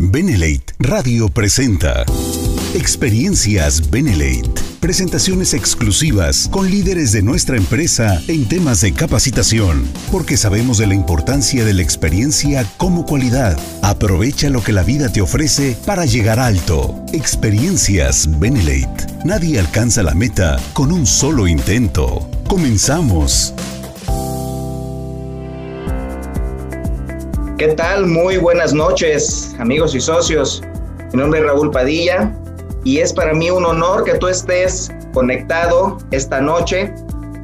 [0.00, 2.04] Benelate Radio presenta
[2.72, 4.48] Experiencias Benelate.
[4.78, 9.82] Presentaciones exclusivas con líderes de nuestra empresa en temas de capacitación,
[10.12, 13.58] porque sabemos de la importancia de la experiencia como cualidad.
[13.82, 16.94] Aprovecha lo que la vida te ofrece para llegar alto.
[17.12, 19.24] Experiencias Benelate.
[19.24, 22.30] Nadie alcanza la meta con un solo intento.
[22.46, 23.52] Comenzamos.
[27.58, 28.06] ¿Qué tal?
[28.06, 30.62] Muy buenas noches, amigos y socios.
[31.12, 32.32] Mi nombre es Raúl Padilla
[32.84, 36.94] y es para mí un honor que tú estés conectado esta noche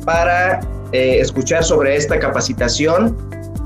[0.04, 0.60] para
[0.92, 3.16] eh, escuchar sobre esta capacitación,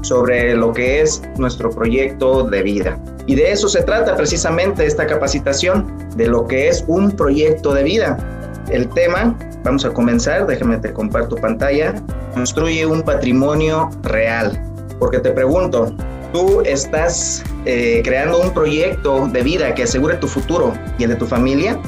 [0.00, 2.98] sobre lo que es nuestro proyecto de vida.
[3.26, 7.82] Y de eso se trata precisamente esta capacitación, de lo que es un proyecto de
[7.82, 8.16] vida.
[8.70, 11.94] El tema, vamos a comenzar, déjame te comparto pantalla,
[12.32, 14.58] construye un patrimonio real.
[14.98, 15.94] Porque te pregunto,
[16.32, 21.16] tú estás eh, creando un proyecto de vida que asegure tu futuro y el de
[21.16, 21.78] tu familia.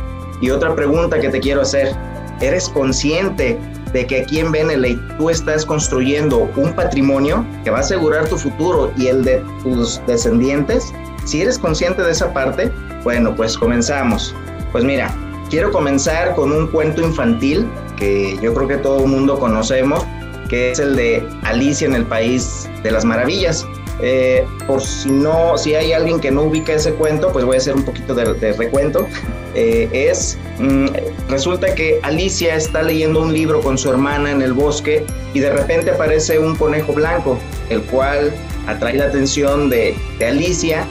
[0.40, 1.94] Y otra pregunta que te quiero hacer,
[2.40, 3.58] ¿eres consciente
[3.92, 8.38] de que aquí en Beneley tú estás construyendo un patrimonio que va a asegurar tu
[8.38, 10.92] futuro y el de tus descendientes?
[11.24, 12.70] Si eres consciente de esa parte,
[13.04, 14.34] bueno, pues comenzamos.
[14.72, 15.14] Pues mira,
[15.50, 20.04] quiero comenzar con un cuento infantil que yo creo que todo el mundo conocemos,
[20.48, 23.66] que es el de Alicia en el País de las Maravillas.
[24.02, 27.58] Eh, por si no, si hay alguien que no ubica ese cuento, pues voy a
[27.58, 29.06] hacer un poquito de, recuento.
[29.54, 30.86] Eh, es, mm,
[31.28, 35.52] resulta que Alicia está leyendo un libro con su hermana en el bosque y de
[35.52, 38.32] repente aparece un conejo blanco, el cual
[38.66, 39.94] atrae la atención de,
[40.26, 40.86] Alicia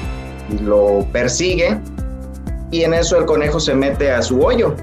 [0.52, 1.78] y lo persigue
[2.72, 4.76] y en eso el conejo se mete a su hoyo.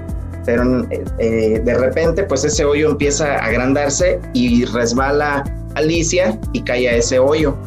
[0.45, 0.87] Pero
[1.19, 5.43] eh, de repente, pues ese hoyo empieza a agrandarse y resbala
[5.75, 7.57] Alicia y cae a ese hoyo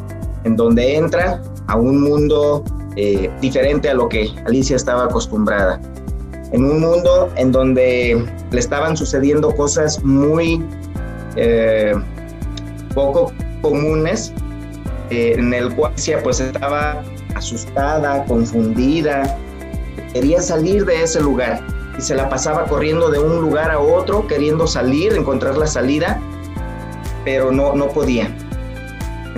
[0.45, 2.65] en donde entra a un mundo
[2.97, 5.81] eh, diferente a lo que Alicia estaba acostumbrada.
[6.53, 10.65] En un mundo en donde le estaban sucediendo cosas muy
[11.37, 11.95] eh,
[12.95, 14.33] poco comunes,
[15.11, 17.03] eh, en el cual Alicia pues estaba
[17.37, 19.39] asustada, confundida,
[20.12, 21.61] quería salir de ese lugar
[21.97, 26.21] y se la pasaba corriendo de un lugar a otro, queriendo salir, encontrar la salida,
[27.25, 28.34] pero no, no podía.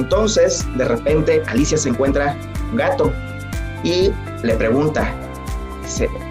[0.03, 2.37] Entonces, de repente, Alicia se encuentra
[2.73, 3.13] un gato
[3.85, 4.11] y
[4.43, 5.15] le pregunta,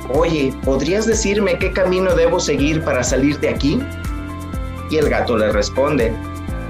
[0.09, 3.81] oye, ¿podrías decirme qué camino debo seguir para salir de aquí?
[4.89, 6.11] Y el gato le responde,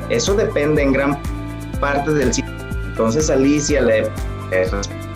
[0.09, 1.17] eso depende en gran
[1.79, 2.53] parte del sitio.
[2.85, 4.03] Entonces Alicia le,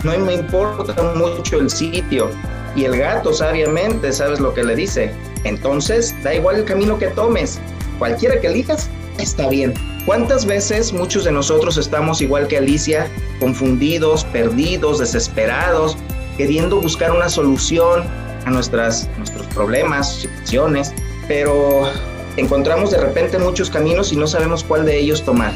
[0.02, 2.30] no me importa mucho el sitio.
[2.74, 5.14] Y el gato sabiamente, ¿sabes lo que le dice?
[5.44, 7.60] Entonces, da igual el camino que tomes,
[8.00, 9.74] cualquiera que elijas, está bien.
[10.04, 13.08] ¿Cuántas veces muchos de nosotros estamos igual que Alicia,
[13.40, 15.96] confundidos, perdidos, desesperados,
[16.36, 18.04] queriendo buscar una solución
[18.44, 20.92] a nuestras, nuestros problemas, situaciones,
[21.26, 21.90] pero
[22.36, 25.52] encontramos de repente muchos caminos y no sabemos cuál de ellos tomar?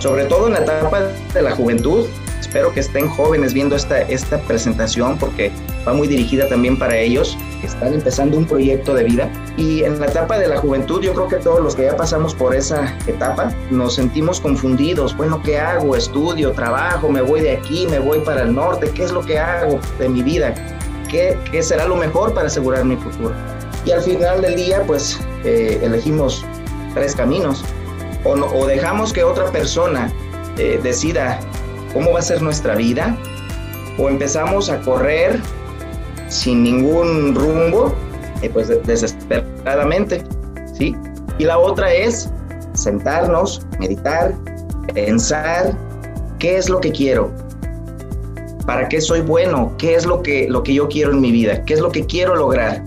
[0.00, 1.00] Sobre todo en la etapa
[1.32, 2.06] de la juventud,
[2.38, 5.50] espero que estén jóvenes viendo esta, esta presentación porque
[5.86, 9.30] va muy dirigida también para ellos están empezando un proyecto de vida.
[9.56, 12.34] Y en la etapa de la juventud, yo creo que todos los que ya pasamos
[12.34, 15.16] por esa etapa nos sentimos confundidos.
[15.16, 15.96] Bueno, ¿qué hago?
[15.96, 16.52] ¿Estudio?
[16.52, 17.08] ¿Trabajo?
[17.08, 17.86] ¿Me voy de aquí?
[17.86, 18.90] ¿Me voy para el norte?
[18.90, 20.54] ¿Qué es lo que hago de mi vida?
[21.08, 23.34] ¿Qué, qué será lo mejor para asegurar mi futuro?
[23.84, 26.44] Y al final del día, pues eh, elegimos
[26.94, 27.64] tres caminos.
[28.24, 30.10] O, o, dejamos que otra persona
[30.56, 31.38] eh, decida
[31.92, 33.16] cómo va a ser nuestra vida,
[33.98, 35.40] o empezamos a correr
[36.34, 37.94] sin ningún rumbo,
[38.42, 40.22] eh, pues desesperadamente,
[40.72, 40.96] ¿sí?
[41.38, 42.28] Y la otra es
[42.74, 44.34] sentarnos, meditar,
[44.92, 45.76] pensar
[46.40, 47.30] qué es lo que quiero,
[48.66, 51.64] para qué soy bueno, qué es lo que, lo que yo quiero en mi vida,
[51.64, 52.82] qué es lo que quiero lograr,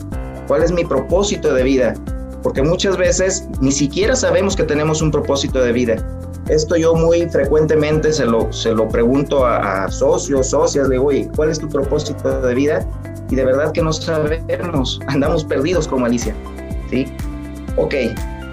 [0.47, 1.94] cuál es mi propósito de vida,
[2.44, 5.96] porque muchas veces ni siquiera sabemos que tenemos un propósito de vida.
[6.50, 11.50] Esto yo muy frecuentemente se lo, se lo pregunto a, socios, socias, le digo, ¿cuál
[11.50, 12.88] es tu propósito de vida?
[13.29, 16.35] Y de verdad que no sabemos, andamos perdidos como Alicia,
[16.89, 17.07] ¿sí?
[17.75, 17.94] Ok,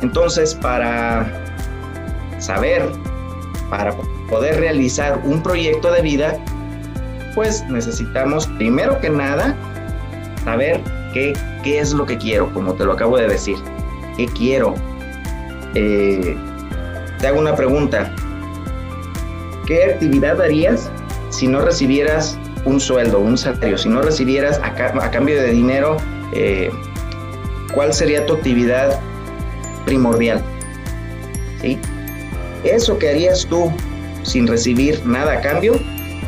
[0.03, 1.27] entonces para
[2.39, 2.91] saber,
[3.71, 3.95] para
[4.29, 6.39] poder realizar un proyecto de vida,
[7.35, 9.57] pues necesitamos primero que nada
[10.45, 10.81] saber
[11.13, 11.33] qué,
[11.63, 13.57] qué es lo que quiero, como te lo acabo de decir,
[14.17, 14.75] qué quiero.
[15.75, 16.37] Eh,
[17.19, 18.15] te hago una pregunta,
[19.67, 20.91] ¿qué actividad harías
[21.31, 24.75] si no recibieras un sueldo, un salario, si no recibieras a,
[25.11, 25.97] cambio de dinero,
[26.33, 26.71] eh,
[27.75, 29.01] ¿cuál sería tu actividad
[29.85, 30.43] primordial?
[31.61, 31.79] ¿Sí?
[32.65, 33.71] Eso que harías tú
[34.23, 35.75] sin recibir nada a cambio,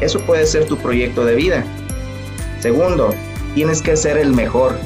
[0.01, 1.65] eso puede ser tu proyecto de vida.
[2.61, 3.15] Segundo,
[3.55, 4.77] tienes que ser el mejor.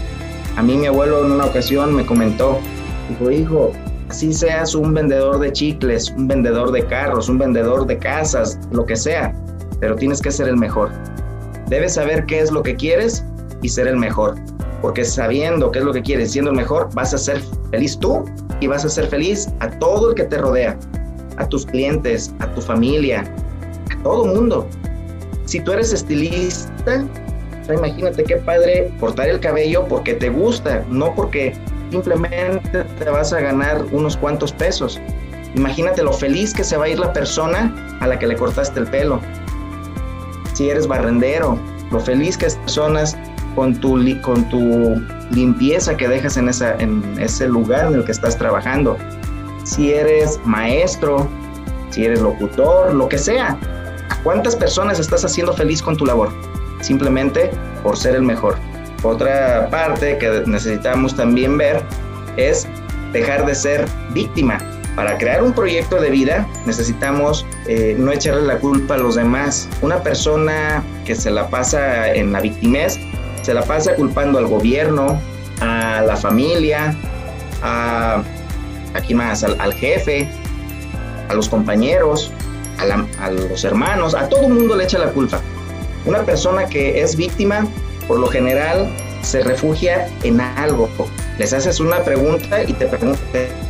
[0.56, 2.60] A mí mi abuelo en una ocasión me comentó,
[3.08, 3.72] dijo, hijo,
[4.08, 8.86] así seas un vendedor de chicles, un vendedor de carros, un vendedor de casas, lo
[8.86, 9.34] que sea,
[9.80, 10.90] pero tienes que ser el mejor.
[11.70, 13.24] Debes saber qué es lo que quieres
[13.62, 14.34] y ser el mejor,
[14.82, 17.40] porque sabiendo qué es lo que quieres, siendo el mejor, vas a ser
[17.70, 18.24] feliz tú
[18.58, 20.76] y vas a ser feliz a todo el que te rodea,
[21.36, 23.20] a tus clientes, a tu familia,
[23.88, 24.66] a todo mundo.
[25.44, 27.04] Si tú eres estilista,
[27.72, 31.54] imagínate qué padre cortar el cabello porque te gusta, no porque
[31.92, 35.00] simplemente te vas a ganar unos cuantos pesos.
[35.54, 38.80] Imagínate lo feliz que se va a ir la persona a la que le cortaste
[38.80, 39.20] el pelo.
[40.60, 41.58] Si eres barrendero,
[41.90, 43.16] lo feliz que las personas
[43.54, 48.12] con tu, con tu limpieza que dejas en, esa, en ese lugar en el que
[48.12, 48.98] estás trabajando.
[49.64, 51.26] Si eres maestro,
[51.88, 53.58] si eres locutor, lo que sea.
[54.22, 56.28] cuántas personas estás haciendo feliz con tu labor?
[56.82, 57.50] Simplemente
[57.82, 58.56] por ser el mejor.
[59.02, 61.82] Otra parte que necesitamos también ver
[62.36, 62.68] es
[63.14, 64.58] dejar de ser víctima.
[65.00, 69.66] Para crear un proyecto de vida necesitamos eh, no echarle la culpa a los demás.
[69.80, 72.98] Una persona que se la pasa en la victimez,
[73.40, 75.18] se la pasa culpando al gobierno,
[75.62, 76.94] a la familia,
[77.62, 78.22] a
[78.92, 80.28] aquí más, al, jefe,
[81.30, 82.30] a los compañeros,
[82.76, 85.40] a, a los hermanos, a todo el mundo le echa la culpa.
[86.04, 87.66] Una persona que es víctima
[88.06, 90.90] por lo general se refugia en algo.
[91.40, 93.18] Les haces una pregunta y te pregunta,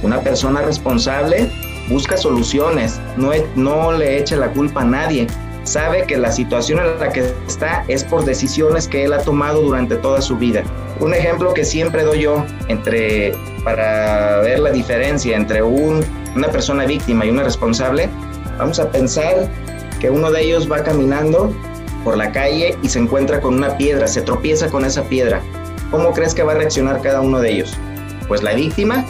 [0.02, 1.48] una persona responsable
[1.88, 5.28] busca soluciones, no, no le echa la culpa a nadie.
[5.62, 9.62] Sabe que la situación en la que está es por decisiones que él ha tomado
[9.62, 10.64] durante toda su vida.
[10.98, 16.86] Un ejemplo que siempre doy yo entre, para ver la diferencia entre un, una persona
[16.86, 18.08] víctima y una responsable,
[18.58, 19.48] vamos a pensar
[20.00, 21.54] que uno de ellos va caminando
[22.02, 25.40] por la calle y se encuentra con una piedra, se tropieza con esa piedra.
[25.90, 27.76] ¿Cómo crees que va a reaccionar cada uno de ellos?
[28.28, 29.04] Pues la víctima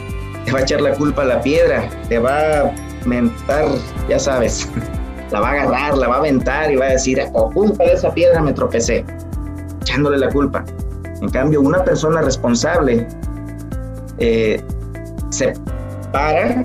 [0.45, 2.73] te va a echar la culpa a la piedra, te va a
[3.05, 3.67] mentar,
[4.09, 4.67] ya sabes,
[5.31, 7.93] la va a agarrar, la va a aventar y va a decir, por culpa de
[7.93, 9.05] esa piedra me tropecé,
[9.83, 10.65] echándole la culpa.
[11.21, 13.07] En cambio, una persona responsable
[14.19, 14.63] eh,
[15.29, 15.53] se
[16.13, 16.63] para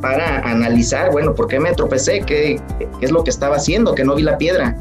[0.00, 2.20] para analizar, bueno, ¿por qué me tropecé?
[2.20, 3.94] ¿Qué, ¿Qué es lo que estaba haciendo?
[3.94, 4.76] Que no vi la piedra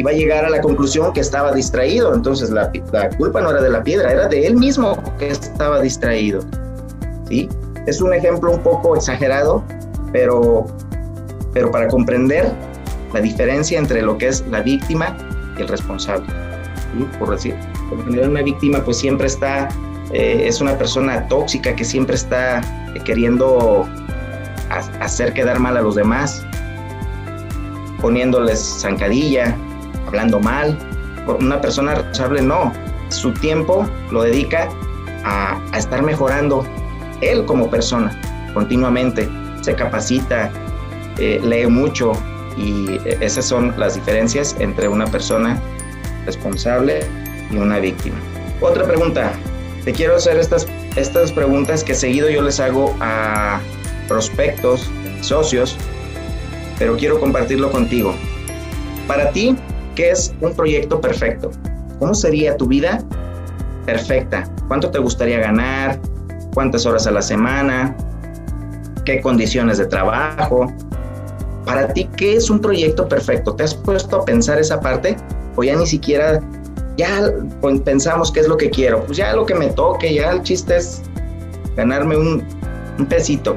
[0.00, 2.14] y va a llegar a la conclusión que estaba distraído.
[2.14, 2.72] Entonces la,
[3.18, 6.40] culpa no era de la piedra, era de él mismo que estaba distraído.
[7.28, 7.50] ¿sí?
[7.86, 9.62] Es un ejemplo un poco exagerado,
[10.10, 10.64] pero,
[11.52, 12.50] pero para comprender
[13.12, 15.14] la diferencia entre lo que es la víctima
[15.58, 16.26] y el responsable.
[17.18, 17.54] Por decir,
[17.90, 19.68] por general una víctima pues siempre está,
[20.14, 22.62] eh, es una persona tóxica que siempre está
[23.04, 23.86] queriendo
[25.00, 26.42] hacer quedar mal a los demás,
[28.00, 29.54] poniéndoles zancadilla,
[30.10, 30.76] hablando mal.
[31.38, 32.72] Una persona responsable no,
[33.08, 34.68] su tiempo lo dedica
[35.24, 36.64] a, estar mejorando
[37.20, 38.18] él como persona
[38.52, 39.28] continuamente,
[39.60, 40.50] se capacita,
[41.18, 42.12] eh, lee mucho
[42.56, 45.60] y esas son las diferencias entre una persona
[46.26, 47.00] responsable
[47.52, 48.16] y una víctima.
[48.60, 49.32] Otra pregunta,
[49.84, 50.66] te quiero hacer estas,
[50.96, 53.60] estas preguntas que seguido yo les hago a
[54.08, 54.90] prospectos,
[55.20, 55.76] socios,
[56.78, 58.14] pero quiero compartirlo contigo.
[59.06, 59.56] Para ti,
[60.00, 61.50] ¿Qué es un proyecto perfecto?
[61.98, 63.04] ¿Cómo sería tu vida
[63.84, 64.48] perfecta?
[64.66, 66.00] ¿Cuánto te gustaría ganar?
[66.54, 67.94] ¿Cuántas horas a la semana?
[69.04, 70.72] ¿Qué condiciones de trabajo?
[71.66, 73.54] Para ti, ¿qué es un proyecto perfecto?
[73.54, 75.18] ¿Te has puesto a pensar esa parte?
[75.56, 76.40] ¿O ya ni siquiera,
[76.96, 77.30] ya
[77.84, 79.04] pensamos qué es lo que quiero?
[79.04, 81.02] Pues ya lo que me toque, ya el chiste es
[81.76, 82.42] ganarme un,
[82.98, 83.54] un pesito.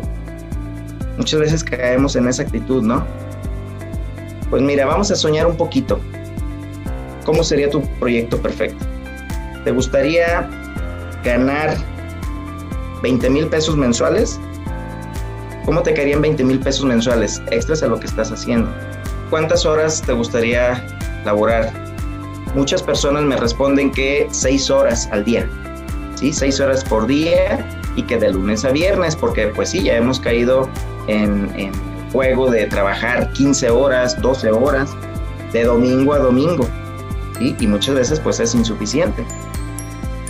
[1.17, 3.01] Muchas veces caemos en esa actitud, ¿no?
[4.49, 6.01] Pues mira, vamos a soñar un poquito.
[7.23, 8.85] ¿Cómo sería tu proyecto perfecto?
[9.63, 10.49] ¿Te gustaría
[11.23, 11.75] ganar
[13.01, 14.39] 20 mil pesos mensuales?
[15.65, 18.69] ¿Cómo te caerían 20 mil pesos mensuales extras a lo que estás haciendo?
[19.29, 20.85] ¿Cuántas horas te gustaría
[21.25, 21.71] laborar?
[22.55, 25.49] Muchas personas me responden que 6 horas al día,
[26.15, 26.33] ¿sí?
[26.33, 27.65] 6 horas por día
[27.95, 30.69] y que de lunes a viernes, porque pues sí, ya hemos caído
[31.07, 31.71] en, en
[32.11, 34.91] juego de trabajar 15 horas, 12 horas,
[35.51, 36.67] de domingo a domingo
[37.59, 39.23] y muchas veces pues es insuficiente.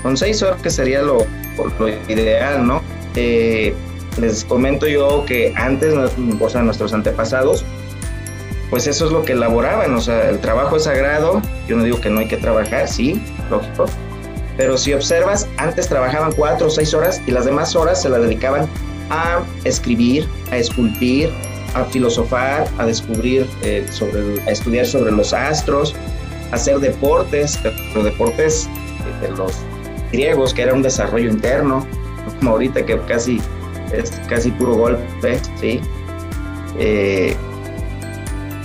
[0.01, 1.25] Con seis horas que sería lo,
[1.79, 2.81] lo ideal, ¿no?
[3.15, 3.73] Eh,
[4.17, 7.65] les comento yo que antes, o sea, nuestros antepasados,
[8.69, 12.01] pues eso es lo que elaboraban, o sea, el trabajo es sagrado, yo no digo
[12.01, 13.85] que no hay que trabajar, sí, lógico,
[14.57, 18.21] pero si observas, antes trabajaban cuatro o seis horas y las demás horas se las
[18.21, 18.67] dedicaban
[19.09, 21.29] a escribir, a esculpir,
[21.73, 25.95] a filosofar, a descubrir, eh, sobre, a estudiar sobre los astros,
[26.53, 28.69] hacer deportes, pero deportes
[29.21, 29.53] de los
[30.11, 31.85] griegos, que era un desarrollo interno,
[32.39, 33.41] como ahorita que casi
[33.91, 35.81] es casi puro golpe, ¿sí?
[36.79, 37.35] Eh,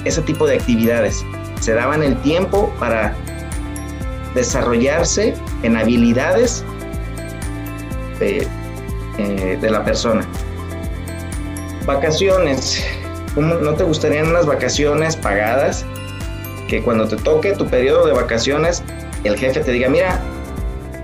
[0.04, 1.24] ese tipo de actividades.
[1.60, 3.14] Se daban el tiempo para
[4.34, 6.64] desarrollarse en habilidades
[8.18, 8.46] de,
[9.18, 10.26] eh, de la persona.
[11.84, 12.84] Vacaciones.
[13.36, 15.84] ¿No te gustarían unas vacaciones pagadas?
[16.68, 18.84] Que cuando te toque tu periodo de vacaciones,
[19.24, 20.20] el jefe te diga, mira,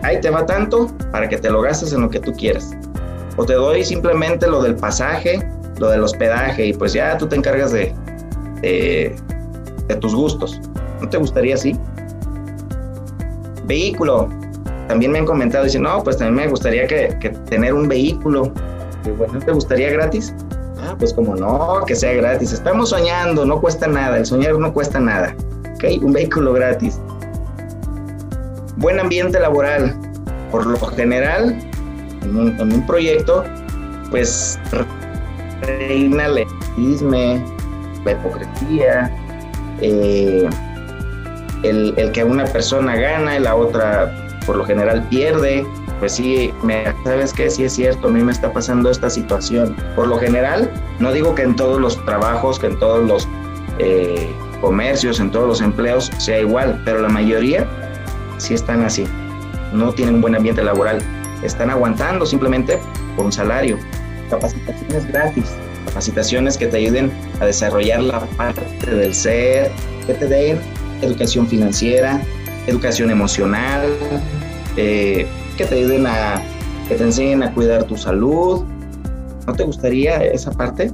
[0.02, 2.71] ahí te va tanto para que te lo gastes en lo que tú quieras.
[3.37, 5.42] O te doy simplemente lo del pasaje,
[5.78, 7.92] lo del hospedaje y pues ya tú te encargas de,
[8.62, 9.16] de,
[10.00, 10.61] tus gustos.
[11.00, 11.76] ¿No te gustaría así?
[13.64, 14.28] Vehículo.
[14.88, 17.09] También me han comentado, dicen, no, pues también me gustaría que,
[17.49, 18.52] tener un vehículo.
[19.33, 20.35] ¿No te gustaría gratis?
[20.80, 22.52] Ah, pues como no, que sea gratis.
[22.52, 24.18] Estamos soñando, no cuesta nada.
[24.18, 25.35] El soñar no cuesta nada.
[26.00, 26.99] Un vehículo gratis.
[28.76, 29.95] Buen ambiente laboral.
[30.50, 31.59] Por lo general,
[32.23, 33.45] en un, proyecto,
[34.11, 34.59] pues
[35.61, 36.47] reina el
[38.05, 39.11] la hipocresía,
[39.81, 40.49] eh,
[41.64, 44.11] el, que una persona gana y la otra
[44.47, 45.67] por lo general pierde.
[45.99, 47.50] Pues sí, me, ¿sabes qué?
[47.50, 49.76] Sí es cierto, a mí me está pasando esta situación.
[49.97, 53.29] Por lo general, no digo que en todos los trabajos, que en todos los
[53.79, 54.33] eh,
[54.64, 57.66] comercios, en todos los empleos sea igual, pero la mayoría
[58.38, 59.04] sí están así.
[59.73, 61.02] No tienen un buen ambiente laboral.
[61.42, 62.78] Están aguantando simplemente
[63.16, 63.78] por un salario.
[64.30, 65.50] Capacitaciones gratis
[65.94, 69.71] capacitaciones que te ayuden a desarrollar la parte del ser,
[70.06, 70.59] que te den
[71.02, 72.21] educación financiera,
[72.66, 73.87] educación emocional,
[74.76, 75.25] eh,
[75.56, 76.42] que te ayuden a,
[76.88, 78.64] que te enseñen a cuidar tu salud.
[79.47, 80.90] ¿No te gustaría esa parte?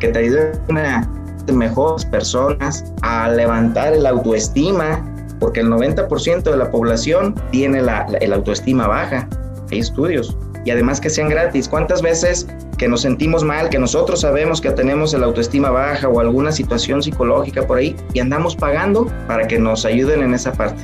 [0.00, 1.08] Que te ayuden a
[1.52, 5.04] mejores personas, a levantar el autoestima,
[5.38, 9.28] porque el 90% de la población tiene la, el autoestima baja.
[9.70, 10.36] Hay estudios.
[10.64, 11.68] Y además que sean gratis.
[11.68, 12.46] ¿Cuántas veces
[12.80, 17.02] que nos sentimos mal, que nosotros sabemos que tenemos el autoestima baja o alguna situación
[17.02, 20.82] psicológica por ahí y andamos pagando para que nos ayuden en esa parte.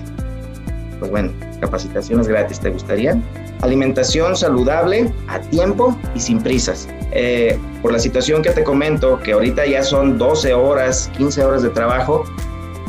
[0.98, 3.18] Pues bueno, capacitaciones gratis, ¿te gustaría?
[3.62, 6.88] Alimentación saludable, a tiempo y sin prisas.
[7.12, 11.62] Eh, por la situación que te comento, que ahorita ya son 12 horas, 15 horas
[11.62, 12.24] de trabajo,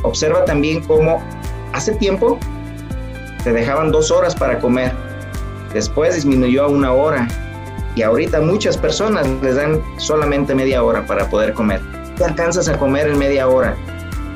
[0.03, 1.23] observa también cómo
[1.73, 2.39] hace tiempo
[3.43, 4.91] te dejaban dos horas para comer,
[5.73, 7.27] después disminuyó a una hora
[7.95, 11.81] y ahorita muchas personas les dan solamente media hora para poder comer.
[12.17, 13.75] ¿Qué alcanzas a comer en media hora?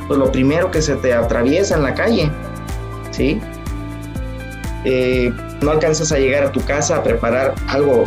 [0.08, 2.32] Pues lo primero que se te atraviesa en la calle,
[3.12, 3.40] ¿sí?
[4.86, 8.06] Eh, no alcanzas a llegar a tu casa a preparar algo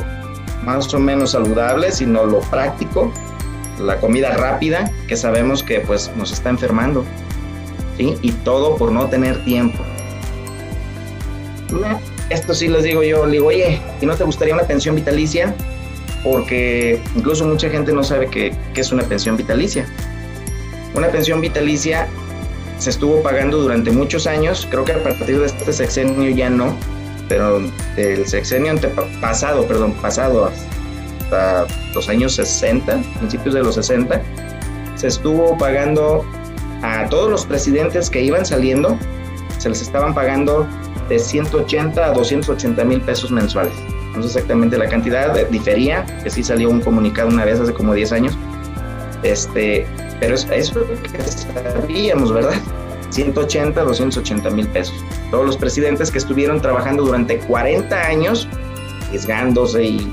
[0.64, 3.12] más o menos saludable, sino lo práctico,
[3.78, 7.04] la comida rápida, que sabemos que pues nos está enfermando,
[7.96, 8.16] ¿sí?
[8.23, 9.82] Y todo por no tener tiempo
[12.30, 15.54] esto sí les digo yo, le oye, ¿y no te gustaría una pensión vitalicia?
[16.23, 19.87] Porque incluso mucha gente no sabe qué, es una pensión vitalicia.
[20.94, 22.08] Una pensión vitalicia
[22.78, 26.76] se estuvo pagando durante muchos años, creo que a partir de este sexenio ya no,
[27.28, 27.62] pero
[27.97, 28.75] el sexenio
[29.21, 30.50] pasado, perdón, pasado
[31.21, 34.21] hasta los años 60, principios de los 60,
[34.97, 36.25] se estuvo pagando
[36.83, 38.99] a todos los presidentes que iban saliendo,
[39.59, 40.66] se les estaban pagando
[41.09, 43.75] de 180 a 280 mil pesos mensuales.
[44.14, 47.73] No sé exactamente la cantidad, eh, difería, que sí salió un comunicado una vez hace
[47.73, 48.38] como 10 años.
[49.23, 49.87] Este,
[50.21, 52.54] pero eso es lo que sabíamos, ¿verdad?
[53.11, 54.95] 180 a 280 mil pesos.
[55.31, 58.49] Todos los presidentes que estuvieron trabajando durante 40 años,
[59.07, 60.12] arriesgándose y,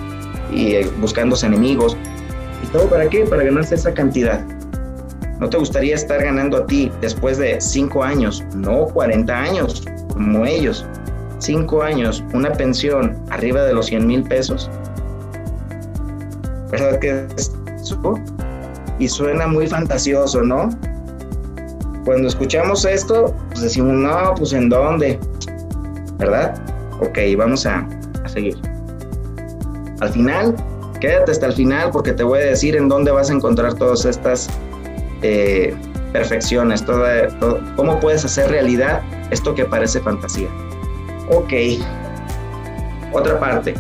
[0.51, 1.97] y eh, buscándose enemigos.
[2.63, 3.25] ¿Y todo para qué?
[3.25, 4.43] Para ganarse esa cantidad.
[5.39, 10.45] ¿No te gustaría estar ganando a ti después de 5 años, no 40 años, como
[10.45, 10.85] ellos,
[11.41, 14.69] cinco años, una pensión arriba de los 100 mil pesos,
[16.69, 17.51] ¿verdad que es
[18.99, 20.69] Y suena muy fantasioso, ¿no?
[22.05, 25.19] Cuando escuchamos esto, pues decimos, no, pues en dónde,
[26.17, 26.59] ¿verdad?
[26.99, 27.87] Ok, vamos a,
[28.25, 28.57] seguir.
[29.99, 30.55] Al final,
[30.99, 34.05] quédate hasta el final porque te voy a decir en dónde vas a encontrar todas
[34.05, 34.49] estas
[35.21, 35.75] eh,
[36.13, 37.27] perfecciones, toda,
[37.75, 40.47] cómo puedes hacer realidad esto que parece fantasía.
[41.29, 41.53] Ok,
[43.13, 43.73] otra parte,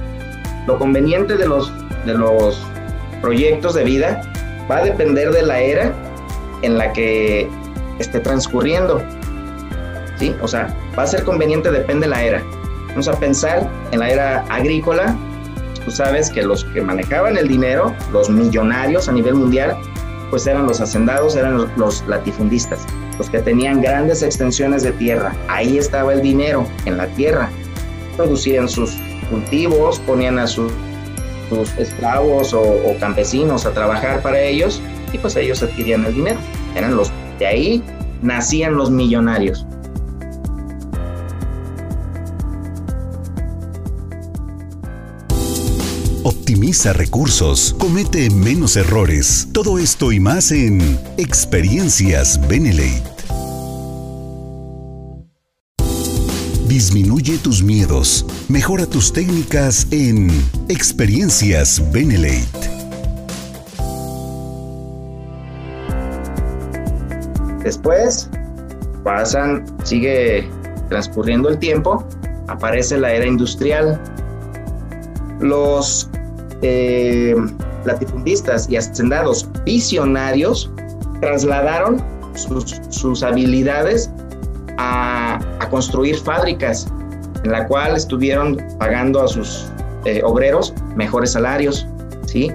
[0.67, 1.71] lo conveniente de los,
[2.05, 2.61] de los
[3.21, 4.21] proyectos de vida
[4.69, 5.93] va a depender de la era
[6.61, 7.49] en la que
[7.99, 9.01] esté transcurriendo.
[10.17, 10.35] ¿Sí?
[10.41, 12.43] O sea, va a ser conveniente, depende de la era.
[12.89, 15.15] Vamos a pensar en la era agrícola.
[15.83, 19.77] Tú sabes que los que manejaban el dinero, los millonarios a nivel mundial,
[20.31, 22.85] pues eran los hacendados, eran los, latifundistas,
[23.17, 25.35] los que tenían grandes extensiones de tierra.
[25.47, 27.49] Ahí estaba el dinero, en la tierra.
[28.15, 28.97] Producían sus
[29.29, 30.71] cultivos, ponían a sus,
[31.77, 34.81] esclavos o, campesinos a trabajar para ellos
[35.11, 36.39] y pues ellos adquirían el dinero.
[36.75, 37.83] Eran los, de ahí
[38.21, 39.65] nacían los millonarios.
[46.23, 49.47] Optimiza recursos, comete menos errores.
[49.51, 53.03] Todo esto y más en Experiencias Benelate.
[56.67, 58.25] Disminuye tus miedos.
[58.47, 60.29] Mejora tus técnicas en
[60.69, 62.80] Experiencias Benelate.
[67.63, 68.29] Después
[69.03, 70.49] pasan, sigue
[70.89, 72.03] transcurriendo el tiempo,
[72.47, 73.99] aparece la era industrial.
[75.39, 76.09] Los
[76.61, 77.35] eh,
[77.85, 80.71] latifundistas y hacendados visionarios
[81.21, 82.03] trasladaron
[82.35, 84.09] sus, habilidades
[84.77, 85.39] a,
[85.69, 86.87] construir fábricas
[87.45, 89.71] en la cual estuvieron pagando a sus
[90.03, 91.87] eh, obreros mejores salarios,
[92.25, 92.51] ¿sí?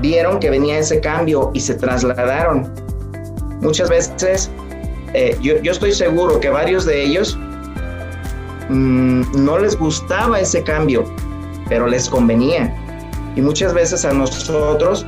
[0.00, 2.70] Vieron que venía ese cambio y se trasladaron.
[3.60, 4.50] Muchas veces,
[5.14, 7.38] eh, yo, estoy seguro que varios de ellos
[8.68, 11.04] mm, no les gustaba ese cambio,
[11.68, 12.74] pero les convenía
[13.36, 15.04] y muchas veces a nosotros,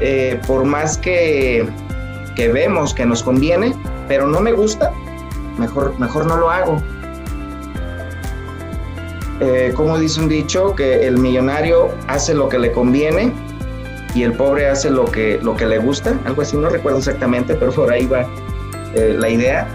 [0.00, 1.68] eh, por más que,
[2.36, 3.74] que vemos que nos conviene,
[4.08, 4.92] pero no me gusta,
[5.58, 6.82] mejor, mejor no lo hago.
[9.40, 13.32] Eh, como dice un dicho, que el millonario hace lo que le conviene
[14.14, 17.54] y el pobre hace lo que, lo que le gusta, algo así, no recuerdo exactamente,
[17.54, 18.26] pero por ahí va
[18.94, 19.66] eh, la idea.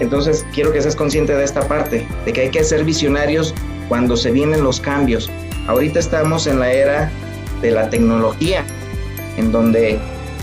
[0.00, 3.54] entonces, quiero que seas consciente de esta parte, de que hay que ser visionarios
[3.88, 5.30] cuando se vienen los cambios,
[5.68, 7.10] Ahorita estamos en la era
[7.60, 8.64] de la tecnología,
[9.36, 9.98] en donde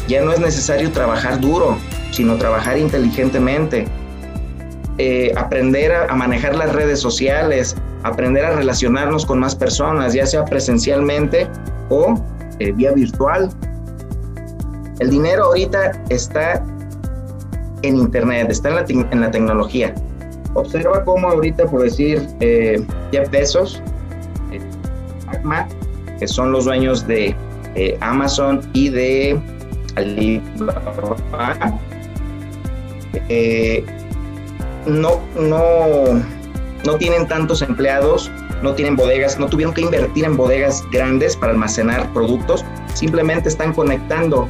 [0.08, 1.80] ya no es necesario trabajar duro,
[2.12, 3.88] sino trabajar inteligentemente,
[5.00, 10.46] eh, aprender a, manejar las redes sociales, aprender a relacionarnos con más personas, ya sea
[10.46, 11.48] presencialmente
[11.90, 12.14] o
[12.60, 13.50] eh, vía virtual.
[15.00, 16.64] El dinero ahorita está
[17.82, 19.94] en Internet, está en la, en la tecnología.
[20.54, 23.82] Observa cómo ahorita, por decir, eh, Jeff Bezos,
[26.20, 27.36] que son los dueños de
[27.76, 29.40] eh, Amazon y de
[29.96, 31.78] Alibaba,
[33.30, 33.86] eh,
[34.86, 36.24] no, no,
[36.86, 38.32] no tienen tantos empleados,
[38.66, 43.74] no tienen bodegas, no tuvieron que invertir en bodegas grandes para almacenar productos, simplemente están
[43.74, 44.50] conectando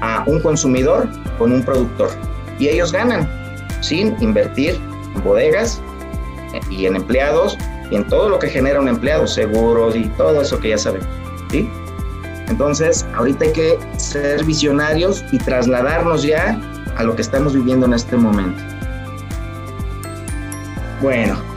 [0.00, 1.06] a un consumidor
[1.38, 2.08] con un productor
[2.58, 3.28] y ellos ganan
[3.82, 4.80] sin invertir
[5.14, 5.80] en bodegas
[6.54, 7.58] eh, y en empleados
[7.90, 11.08] y en todo lo que genera un empleado, seguros y todo eso que ya sabemos.
[11.50, 11.68] ¿sí?
[12.48, 16.58] Entonces, ahorita hay que ser visionarios y trasladarnos ya
[16.96, 18.62] a lo que estamos viviendo en este momento.
[21.02, 21.49] Bueno,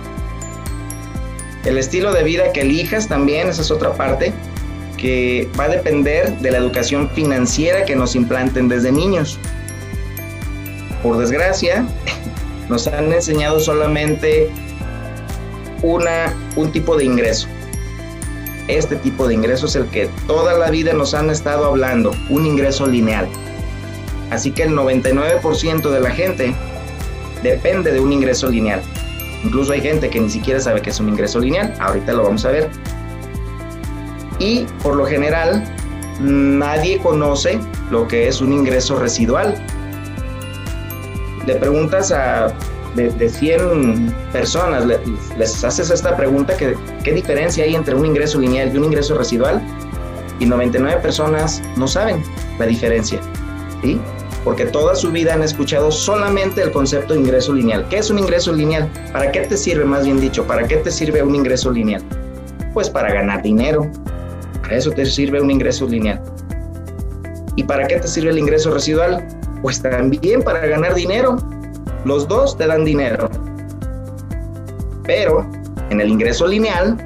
[1.66, 4.34] el estilo de vida que elijas también, esa es otra parte,
[4.98, 9.40] que va a depender de la educación financiera que nos implanten desde niños.
[11.02, 11.86] Por desgracia,
[12.70, 14.50] nos han enseñado solamente
[15.82, 17.48] una, un tipo de ingreso.
[18.68, 22.46] Este tipo de ingreso es el que toda la vida nos han estado hablando, un
[22.46, 23.28] ingreso lineal.
[24.32, 26.56] Así que el 99% de la gente
[27.44, 28.82] depende de un ingreso lineal.
[29.44, 32.46] Incluso hay gente que ni siquiera sabe que es un ingreso lineal, ahorita lo vamos
[32.46, 32.70] a ver.
[34.40, 35.64] Y por lo general,
[36.20, 37.60] nadie conoce
[37.92, 39.56] lo que es un ingreso residual.
[41.46, 42.54] Le preguntas a
[42.96, 48.74] de, 100 personas les, haces esta pregunta, que, ¿qué diferencia hay entre un ingreso lineal
[48.74, 49.62] y un ingreso residual?
[50.40, 52.24] Y 99 personas no saben
[52.60, 53.20] la diferencia,
[53.82, 54.00] ¿sí?
[54.44, 57.88] Porque toda su vida han escuchado solamente el concepto de ingreso lineal.
[57.90, 58.90] ¿Qué es un ingreso lineal?
[59.14, 60.46] ¿Para qué te sirve, más bien dicho?
[60.46, 62.04] ¿Para qué te sirve un ingreso lineal?
[62.74, 63.90] Pues para ganar dinero.
[64.62, 66.22] Para eso te sirve un ingreso lineal.
[67.56, 69.26] ¿Y para qué te sirve el ingreso residual?
[69.62, 71.38] Pues también para ganar dinero.
[72.04, 73.30] Los dos te dan dinero.
[75.06, 75.50] Pero
[75.90, 76.98] en el ingreso lineal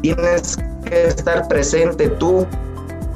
[0.00, 2.46] tienes que estar presente tú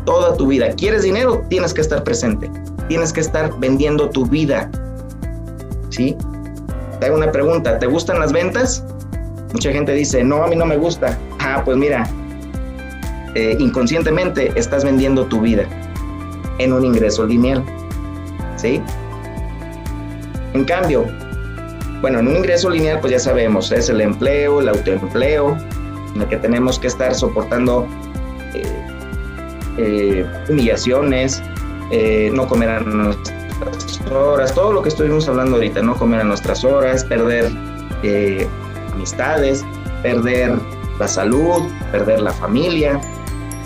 [0.04, 0.70] toda tu vida.
[0.70, 1.42] ¿Quieres dinero?
[1.48, 2.50] Tienes que estar presente.
[2.88, 4.70] Tienes que estar vendiendo tu vida.
[5.90, 6.16] ¿Sí?
[7.00, 7.78] Te hago una pregunta.
[7.78, 8.84] ¿Te gustan las ventas?
[9.52, 11.18] Mucha gente dice, no, a mí no me gusta.
[11.38, 12.08] Ah, pues mira,
[13.34, 15.64] eh, inconscientemente estás vendiendo tu vida
[16.58, 17.64] en un ingreso lineal.
[18.56, 18.80] ¿Sí?
[20.54, 21.06] En cambio,
[22.00, 25.56] bueno, en un ingreso lineal, pues ya sabemos, es el empleo, el autoempleo,
[26.14, 27.86] en el que tenemos que estar soportando
[28.54, 28.62] eh,
[29.78, 31.42] eh, humillaciones,
[31.96, 36.24] eh, no comer a nuestras horas, todo lo que estuvimos hablando ahorita, no comer a
[36.24, 37.52] nuestras horas, perder
[38.02, 38.48] eh,
[38.92, 39.64] amistades,
[40.02, 40.58] perder
[40.98, 43.00] la salud, perder la familia.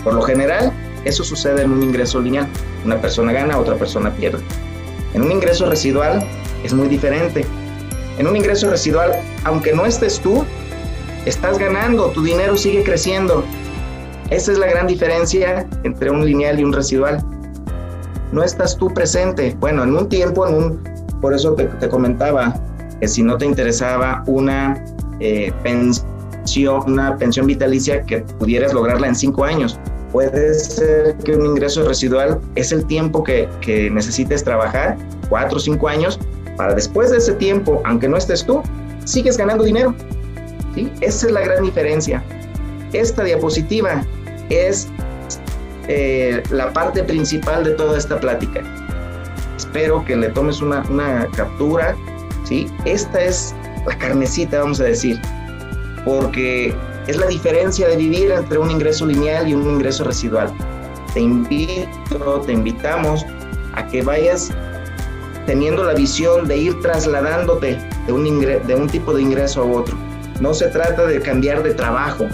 [0.03, 0.71] Por lo general,
[1.05, 2.47] eso sucede en un ingreso lineal.
[2.85, 4.43] Una persona gana, otra persona pierde.
[5.15, 6.23] En un ingreso residual
[6.63, 7.47] es muy diferente.
[8.19, 9.13] En un ingreso residual,
[9.43, 10.45] aunque no estés tú,
[11.25, 13.43] estás ganando, tu dinero sigue creciendo.
[14.29, 17.25] Esa es la gran diferencia entre un lineal y un residual.
[18.31, 19.55] No estás tú presente.
[19.59, 20.83] Bueno, en un tiempo, en un,
[21.21, 22.53] por eso te, comentaba
[22.99, 24.83] que si no te interesaba una
[25.19, 29.79] eh, pensión, una pensión vitalicia que pudieras lograrla en cinco años.
[30.11, 34.97] Puede ser que un ingreso residual es el tiempo que, que necesites trabajar,
[35.29, 36.19] cuatro o cinco años,
[36.57, 38.61] para después de ese tiempo, aunque no estés tú,
[39.05, 39.95] sigues ganando dinero.
[40.75, 40.91] ¿sí?
[41.01, 42.23] Esa es la gran diferencia.
[42.91, 44.03] Esta diapositiva
[44.49, 44.87] es
[45.91, 48.61] eh, la parte principal de toda esta plática.
[49.57, 51.95] Espero que le tomes una, captura.
[52.43, 52.67] ¿sí?
[52.85, 53.55] Esta es
[53.87, 55.19] la carnecita, vamos a decir,
[56.05, 56.75] porque
[57.07, 60.53] es la diferencia de vivir entre un ingreso lineal y un ingreso residual.
[61.15, 63.25] Te invito, te invitamos
[63.73, 64.51] a que vayas
[65.47, 69.97] teniendo la visión de ir trasladándote de un, de un tipo de ingreso a otro.
[70.39, 72.27] No se trata de cambiar de trabajo,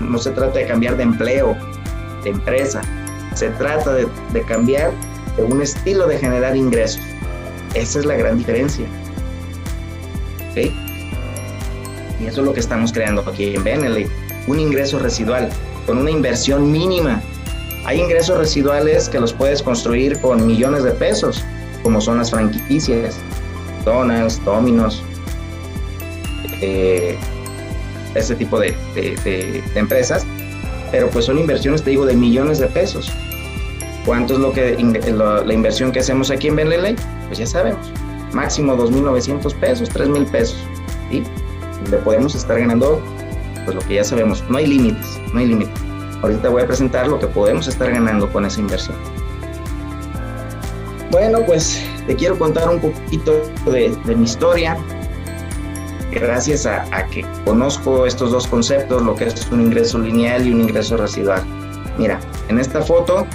[0.00, 1.56] no se trata de cambiar de empleo,
[2.22, 2.82] de empresa,
[3.34, 4.08] se trata de,
[4.46, 4.92] cambiar
[5.36, 7.02] de un estilo de generar ingresos.
[7.74, 8.86] Esa es la gran diferencia.
[10.56, 14.06] Y eso es lo que estamos creando aquí en Beneley,
[14.46, 15.48] un ingreso residual
[15.86, 17.22] con una inversión mínima.
[17.86, 21.42] Hay ingresos residuales que los puedes construir con millones de pesos,
[21.82, 23.16] como son las franquicias,
[23.84, 25.02] Donald's, Domino's,
[26.60, 27.16] eh,
[28.14, 28.74] ese tipo de,
[29.74, 30.26] empresas,
[30.90, 33.10] pero pues son inversiones, te digo, de millones de pesos.
[34.04, 34.76] ¿Cuánto es lo que
[35.14, 36.96] la inversión que hacemos aquí en Benley?
[37.26, 37.92] Pues ya sabemos,
[38.32, 40.58] máximo 2.900 pesos, 3.000 pesos,
[41.10, 41.22] ¿sí?
[41.90, 43.00] Le podemos estar ganando,
[43.64, 45.74] pues lo que ya sabemos, no hay límites, no hay límites.
[46.22, 48.96] Ahorita voy a presentar lo que podemos estar ganando con esa inversión.
[51.10, 54.76] Bueno, pues te quiero contar un poquito de, mi historia.
[56.10, 60.62] Gracias a, que conozco estos dos conceptos, lo que es un ingreso lineal y un
[60.62, 61.42] ingreso residual.
[61.98, 62.18] Mira,
[62.48, 63.26] en esta foto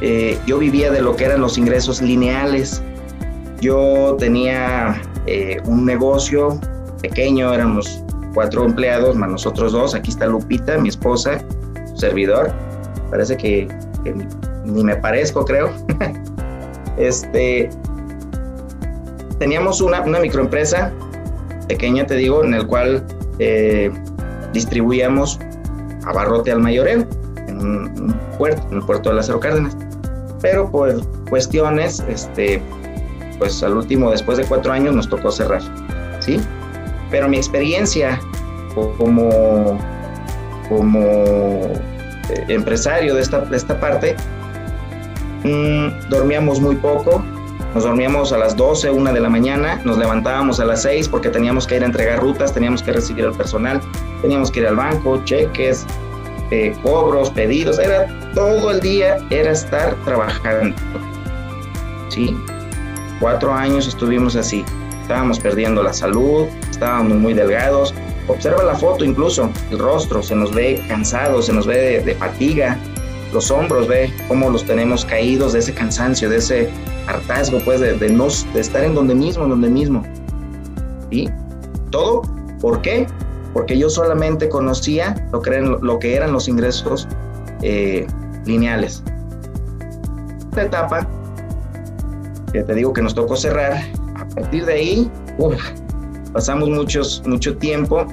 [0.00, 2.82] eh, yo vivía de lo que eran los ingresos lineales.
[3.60, 6.60] Yo tenía eh, un negocio
[7.00, 8.02] pequeño, éramos
[8.34, 9.94] cuatro empleados, más nosotros dos.
[9.94, 11.42] Aquí está Lupita, mi esposa,
[11.86, 12.52] su servidor.
[13.10, 13.68] Parece que,
[14.64, 15.70] ni me parezco, creo.
[16.98, 17.70] Este,
[19.38, 20.92] teníamos una, microempresa
[21.72, 23.02] pequeña, te digo, en el cual
[23.38, 23.90] eh,
[24.52, 25.38] distribuíamos
[26.04, 27.06] abarrote al mayoreo
[27.48, 29.76] en un, puerto, en el puerto de Lázaro Cárdenas.
[30.42, 32.60] Pero por cuestiones, este,
[33.38, 35.62] pues al último, después de cuatro años, nos tocó cerrar,
[36.20, 36.38] ¿sí?
[37.10, 38.20] Pero mi experiencia
[38.74, 39.78] como,
[40.68, 44.16] como eh, empresario de esta, de esta parte
[45.44, 47.24] Mm, dormíamos muy poco,
[47.74, 51.30] nos dormíamos a las 12, 1 de la mañana, nos levantábamos a las 6 porque
[51.30, 53.80] teníamos que ir a entregar rutas, teníamos que recibir al personal,
[54.20, 55.86] teníamos que ir al banco, cheques,
[56.50, 60.76] eh, cobros, pedidos, era todo el día, era estar trabajando.
[62.10, 62.36] ¿Sí?
[63.20, 64.64] Cuatro años estuvimos así,
[65.00, 67.94] estábamos perdiendo la salud, estábamos muy delgados.
[68.28, 72.78] Observa la foto incluso, el rostro, se nos ve cansado, se nos ve de fatiga,
[73.32, 76.70] los hombros, ve cómo los tenemos caídos de ese cansancio, de ese
[77.06, 80.02] hartazgo, pues, de, de, no, de estar en donde mismo, en donde mismo.
[81.10, 81.28] ¿Y
[81.90, 82.22] todo?
[82.60, 83.06] ¿Por qué?
[83.52, 87.08] Porque yo solamente conocía lo que eran, lo que eran los ingresos
[87.62, 88.06] eh,
[88.46, 89.02] lineales.
[90.50, 91.08] Esta etapa,
[92.52, 93.82] te digo que nos tocó cerrar,
[94.16, 95.10] a partir de ahí,
[96.32, 98.06] pasamos muchos, mucho tiempo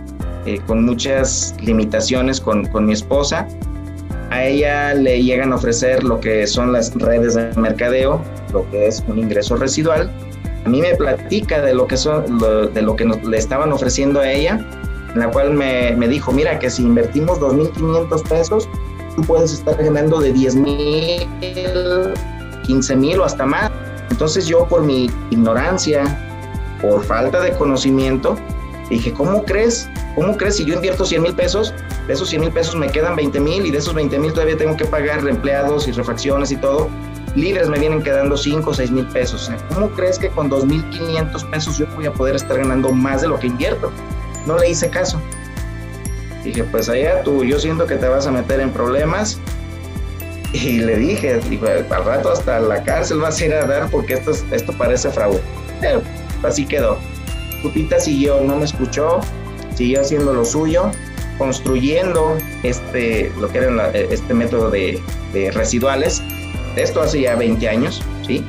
[0.45, 3.47] eh, con muchas limitaciones con mi esposa,
[4.32, 8.22] a ella le llegan a ofrecer lo que son las redes de mercadeo,
[8.54, 10.12] lo que es un ingreso residual.
[10.65, 12.38] A mí me platica de lo que, son,
[12.74, 14.60] de lo que le estaban ofreciendo a ella,
[15.13, 18.70] en la cual me, dijo, mira, que si invertimos 2.500 pesos,
[19.15, 21.28] tú puedes estar ganando de 10.000,
[22.68, 23.72] 15.000 o hasta más.
[24.12, 26.04] Entonces yo por mi ignorancia,
[26.82, 28.36] por falta de conocimiento,
[28.89, 29.89] dije, ¿cómo crees?
[30.15, 31.74] ¿Cómo crees si yo invierto 100 mil pesos?
[32.10, 34.58] De esos 100 mil pesos me quedan 20 mil y de esos 20 mil todavía
[34.58, 36.89] tengo que pagar empleados y refacciones y todo.
[37.36, 39.52] Libres me vienen quedando 5 o 6 mil pesos.
[39.72, 43.38] ¿Cómo crees que con 2.500 pesos yo voy a poder estar ganando más de lo
[43.38, 43.91] que invierto?
[44.48, 45.22] No le hice caso.
[46.43, 49.38] Dije, pues allá tú, yo siento que te vas a meter en problemas.
[50.52, 51.39] Y le dije,
[51.91, 55.41] al rato hasta la cárcel vas a ir a dar porque esto, esto parece fraude.
[55.80, 56.02] Pero
[56.41, 56.98] así quedó.
[57.63, 59.19] Lupita siguió, no me escuchó,
[59.76, 60.89] siguió haciendo lo suyo,
[61.39, 65.02] construyendo este, lo que era este método de,
[65.34, 66.21] de residuales.
[66.75, 68.45] Esto hace ya 20 años, ¿sí?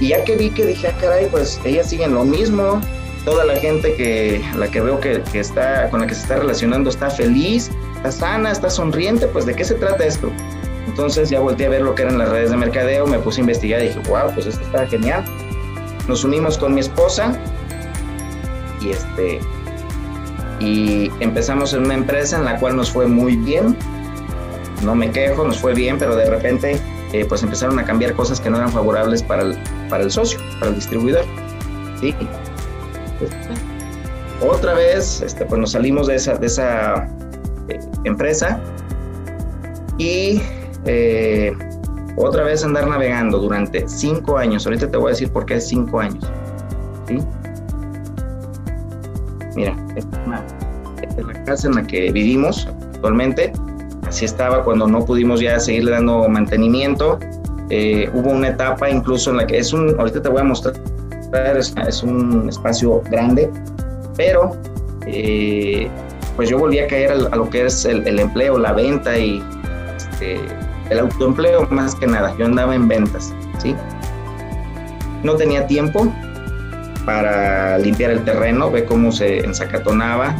[0.00, 2.80] Y ya que vi que dije, ah, caray, pues ellas siguen lo mismo,
[3.24, 6.90] toda la gente que la que veo que, está con la que se está relacionando
[6.90, 10.30] está feliz, está sana, está sonriente, pues de qué se trata esto.
[10.86, 13.42] Entonces ya volteé a ver lo que eran las redes de mercadeo, me puse a
[13.42, 15.24] investigar y dije, wow, pues esto está genial.
[16.08, 17.38] Nos unimos con mi esposa
[18.80, 19.40] y este
[20.62, 23.76] y empezamos en una empresa en la cual nos fue muy bien.
[24.84, 26.80] No me quejo, nos fue bien, pero de repente
[27.12, 30.38] eh, pues empezaron a cambiar cosas que no eran favorables para el, para el socio,
[30.60, 31.24] para el distribuidor.
[32.00, 32.14] ¿sí?
[34.40, 37.08] otra vez, este, pues nos salimos de esa, de esa
[37.68, 38.60] eh, empresa
[39.98, 40.42] y
[40.84, 41.52] eh,
[42.16, 44.66] otra vez andar navegando durante cinco años.
[44.66, 46.24] Ahorita te voy a decir por qué cinco años.
[47.06, 47.18] ¿sí?
[49.54, 50.42] Mira, es la
[51.44, 53.52] casa en la que vivimos actualmente.
[54.06, 57.18] Así estaba cuando no pudimos ya seguirle dando mantenimiento.
[57.70, 60.74] Eh, hubo una etapa incluso en la que es un, ahorita te voy a mostrar,
[61.56, 63.50] es, un espacio grande,
[64.16, 64.54] pero
[65.06, 65.88] eh,
[66.36, 69.42] pues yo volví a caer a, lo que es el, empleo, la venta y
[69.96, 70.38] este,
[70.90, 72.34] el autoempleo más que nada.
[72.38, 73.74] Yo andaba en ventas, ¿sí?
[75.22, 76.12] No tenía tiempo
[77.04, 80.34] para limpiar el terreno, ve cómo se ensacatonaba.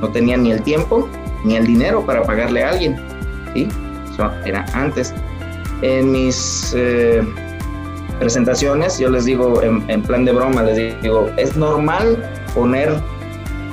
[0.00, 1.08] No tenía ni el tiempo
[1.44, 2.96] ni el dinero para pagarle a alguien,
[3.54, 3.68] ¿sí?
[4.12, 5.14] Eso era antes.
[5.82, 7.22] En mis eh,
[8.18, 12.94] presentaciones, yo les digo, en, plan de broma, les digo, es normal poner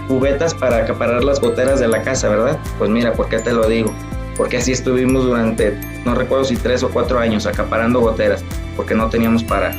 [0.07, 2.59] cubetas para acaparar las goteras de la casa, ¿verdad?
[2.77, 3.91] Pues mira, ¿por qué te lo digo?
[4.37, 8.43] Porque así estuvimos durante, no recuerdo si tres o cuatro años, acaparando goteras,
[8.75, 9.73] porque no teníamos para,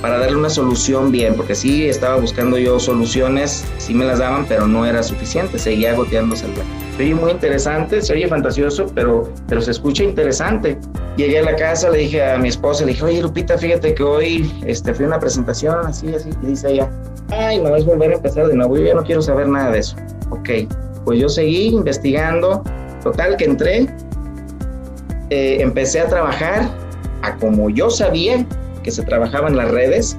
[0.00, 4.46] para darle una solución bien, porque sí estaba buscando yo soluciones, sí me las daban,
[4.46, 6.52] pero no era suficiente, seguía goteándose el
[6.96, 10.78] Se oye muy interesante, se oye fantasioso, pero, pero se escucha interesante.
[11.16, 14.02] Llegué a la casa, le dije a mi esposa, le dije, oye Lupita, fíjate que
[14.02, 16.90] hoy este, fui a una presentación, así, así, y dice ella,
[17.30, 19.80] ay, no, es volver a empezar de nuevo, yo ya no quiero saber nada de
[19.80, 19.96] eso.
[20.30, 20.48] Ok,
[21.04, 22.62] pues yo seguí investigando,
[23.02, 23.86] total que entré,
[25.28, 26.70] eh, empecé a trabajar
[27.22, 28.46] a como yo sabía
[28.82, 30.16] que se trabajaba en las redes,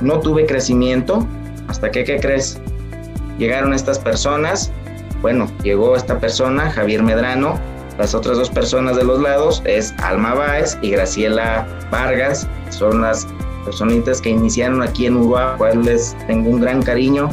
[0.00, 1.26] no tuve crecimiento,
[1.68, 2.58] hasta que, ¿qué crees?
[3.38, 4.70] Llegaron estas personas,
[5.20, 7.58] bueno, llegó esta persona, Javier Medrano,
[7.98, 13.26] las otras dos personas de los lados es Alma Báez y Graciela Vargas, son las
[13.64, 17.28] personitas que iniciaron aquí en Uruguay, les tengo un gran cariño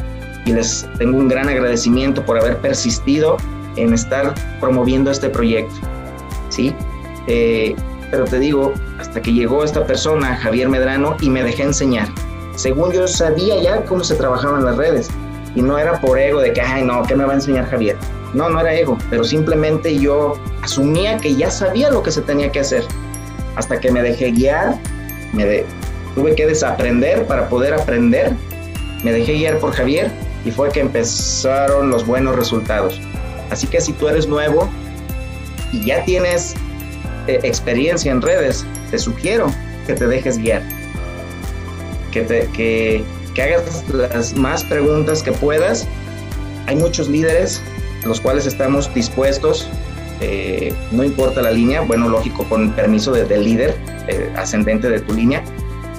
[0.46, 3.38] y les tengo un gran agradecimiento por haber persistido
[3.78, 5.76] en estar promoviendo este proyecto.
[6.50, 6.74] ¿sí?
[7.28, 7.76] Eh,
[8.12, 8.74] pero te digo,
[9.16, 12.10] hasta que llegó esta persona, Javier Medrano, y me dejé enseñar.
[12.58, 15.08] Según yo sabía ya cómo se trabajaban las redes,
[15.56, 17.96] y no era por ego de que, ay, no, ¿qué me va a enseñar Javier?
[18.34, 22.52] No, no era ego, pero simplemente yo asumía que ya sabía lo que se tenía
[22.52, 22.84] que hacer.
[23.56, 24.78] Hasta que me dejé guiar,
[26.14, 28.34] tuve que desaprender para poder aprender,
[29.02, 30.12] me dejé guiar por Javier
[30.44, 33.00] y fue que empezaron los buenos resultados.
[33.50, 34.70] Así que si tú eres nuevo
[35.72, 36.54] y ya tienes
[37.28, 39.48] eh, experiencia en redes, te sugiero
[39.86, 40.62] que te dejes guiar,
[42.14, 43.04] que, te, que,
[43.42, 45.86] hagas las más preguntas que puedas.
[46.68, 47.62] Hay muchos líderes
[48.06, 49.68] los cuales estamos dispuestos,
[50.22, 53.76] eh, no importa la línea, bueno, lógico, con permiso del líder
[54.08, 55.44] eh, ascendente de tu línea,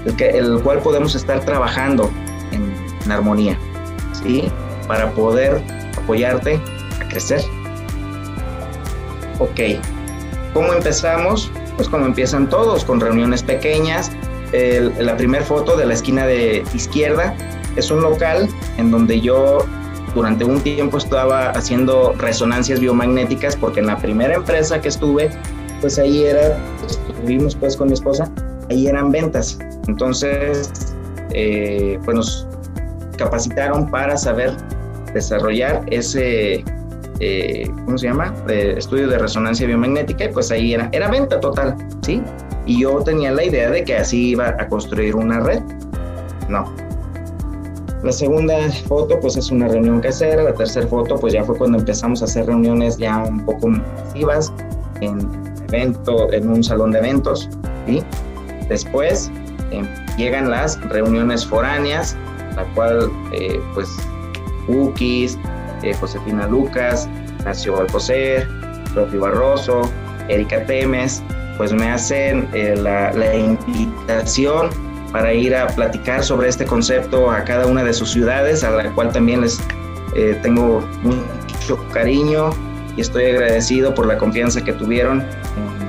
[0.06, 2.10] el, que, el cual podemos estar trabajando
[2.52, 3.58] en, en armonía,
[4.22, 4.44] ¿sí?
[4.88, 5.60] Para poder
[5.98, 6.58] apoyarte
[6.98, 7.42] a crecer.
[9.38, 9.60] Ok,
[10.54, 11.50] ¿Cómo empezamos?
[11.76, 14.10] Pues como empiezan todos, con reuniones pequeñas.
[14.98, 17.34] la primera foto de la esquina de izquierda
[17.76, 19.58] es un local en donde yo
[20.14, 25.30] durante un tiempo estaba haciendo resonancias biomagnéticas porque en la primera empresa que estuve,
[25.82, 28.30] pues ahí era, estuvimos pues con mi esposa,
[28.70, 29.58] ahí eran ventas.
[29.88, 30.94] Entonces,
[31.34, 32.46] eh, pues nos
[33.18, 34.56] capacitaron para saber
[35.12, 36.64] desarrollar ese,
[37.20, 38.34] eh, ¿cómo se llama?
[38.48, 42.22] estudio de resonancia biomagnética y pues ahí era, era venta total, ¿sí?
[42.66, 45.62] Y yo tenía la idea de que así iba a construir una red.
[46.48, 46.72] No.
[48.02, 51.78] La segunda foto pues es una reunión casera, la tercera foto pues ya fue cuando
[51.78, 54.52] empezamos a hacer reuniones ya un poco masivas
[55.00, 55.18] en
[55.68, 57.48] evento, en un salón de eventos,
[57.86, 58.02] ¿sí?
[58.68, 59.30] Después
[59.70, 62.16] em, llegan las reuniones foráneas,
[62.54, 63.88] la cual eh, pues
[64.66, 65.38] cookies,
[65.82, 67.08] eh, Josefina Lucas,
[67.44, 68.48] Nacio Alcocer,
[68.94, 69.82] Sofi Barroso,
[70.28, 71.22] Erika Temes,
[71.56, 74.70] pues me hacen eh, la, invitación
[75.12, 78.90] para ir a platicar sobre este concepto a cada una de sus ciudades, a la
[78.92, 79.60] cual también les
[80.14, 82.50] eh, tengo mucho cariño
[82.96, 85.24] y estoy agradecido por la confianza que tuvieron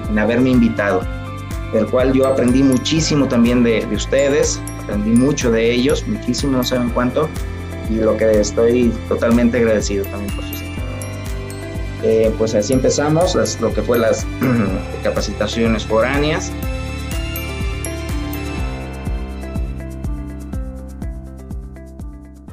[0.09, 1.01] en, haberme invitado,
[1.73, 6.63] del cual yo aprendí muchísimo también de, de ustedes, aprendí mucho de ellos, muchísimo, no
[6.63, 7.29] saben cuánto,
[7.89, 10.57] y lo que estoy totalmente agradecido también por sus
[12.03, 14.25] eh, pues así empezamos lo que fue las
[15.03, 16.51] capacitaciones foráneas.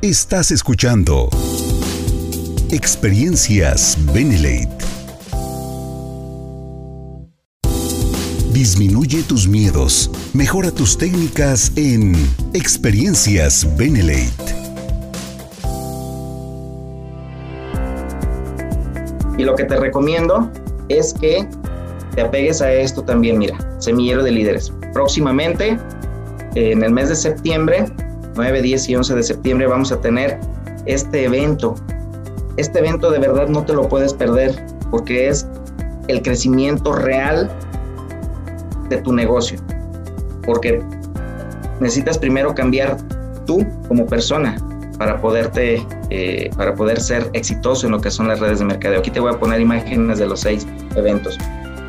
[0.00, 1.28] Estás escuchando
[2.70, 4.84] Experiencias Benelate.
[8.52, 12.14] Disminuye tus miedos, mejora tus técnicas en
[12.52, 14.63] Experiencias Benelate.
[19.44, 20.50] Lo que te recomiendo
[20.88, 21.46] es que
[22.14, 24.72] te apegues a esto también, mira, semillero de líderes.
[24.92, 25.78] Próximamente,
[26.54, 27.84] en el mes de septiembre,
[28.36, 30.38] 9, 10 y 11 de septiembre, vamos a tener
[30.86, 31.74] este evento.
[32.56, 35.46] Este evento de verdad no te lo puedes perder porque es
[36.08, 37.50] el crecimiento real
[38.88, 39.58] de tu negocio.
[40.46, 40.82] Porque
[41.80, 42.96] necesitas primero cambiar
[43.44, 44.56] tú como persona,
[44.98, 48.98] para poderte, eh, para poder ser exitoso en lo que son las redes de mercadeo.
[49.00, 51.38] Aquí te voy a poner imágenes de los seis eventos.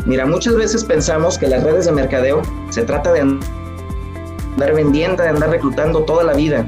[0.06, 5.30] Mira, muchas veces pensamos que las redes de mercadeo se trata de andar vendiendo, de
[5.30, 6.66] andar reclutando toda la vida.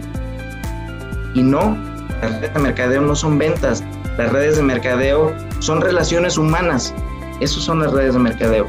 [1.35, 1.77] Y no,
[2.21, 3.83] las redes de mercadeo no son ventas.
[4.17, 6.93] Las redes de mercadeo son relaciones humanas.
[7.39, 8.65] Esas son las redes de mercadeo.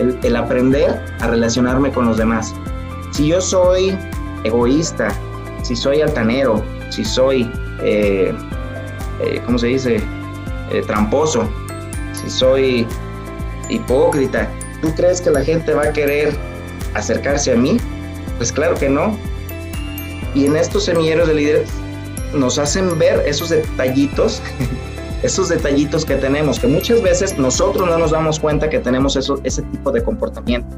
[0.00, 2.54] El, el aprender a relacionarme con los demás.
[3.12, 3.96] Si yo soy
[4.42, 5.08] egoísta,
[5.62, 7.50] si soy altanero, si soy,
[7.82, 8.32] eh,
[9.20, 10.00] eh, ¿cómo se dice?,
[10.70, 11.48] eh, tramposo,
[12.12, 12.86] si soy
[13.68, 14.48] hipócrita,
[14.82, 16.34] ¿tú crees que la gente va a querer
[16.94, 17.78] acercarse a mí?
[18.36, 19.16] Pues claro que no.
[20.34, 21.70] Y en estos semilleros de líderes
[22.34, 24.42] nos hacen ver esos detallitos,
[25.22, 29.40] esos detallitos que tenemos, que muchas veces nosotros no nos damos cuenta que tenemos eso,
[29.44, 30.76] ese tipo de comportamiento.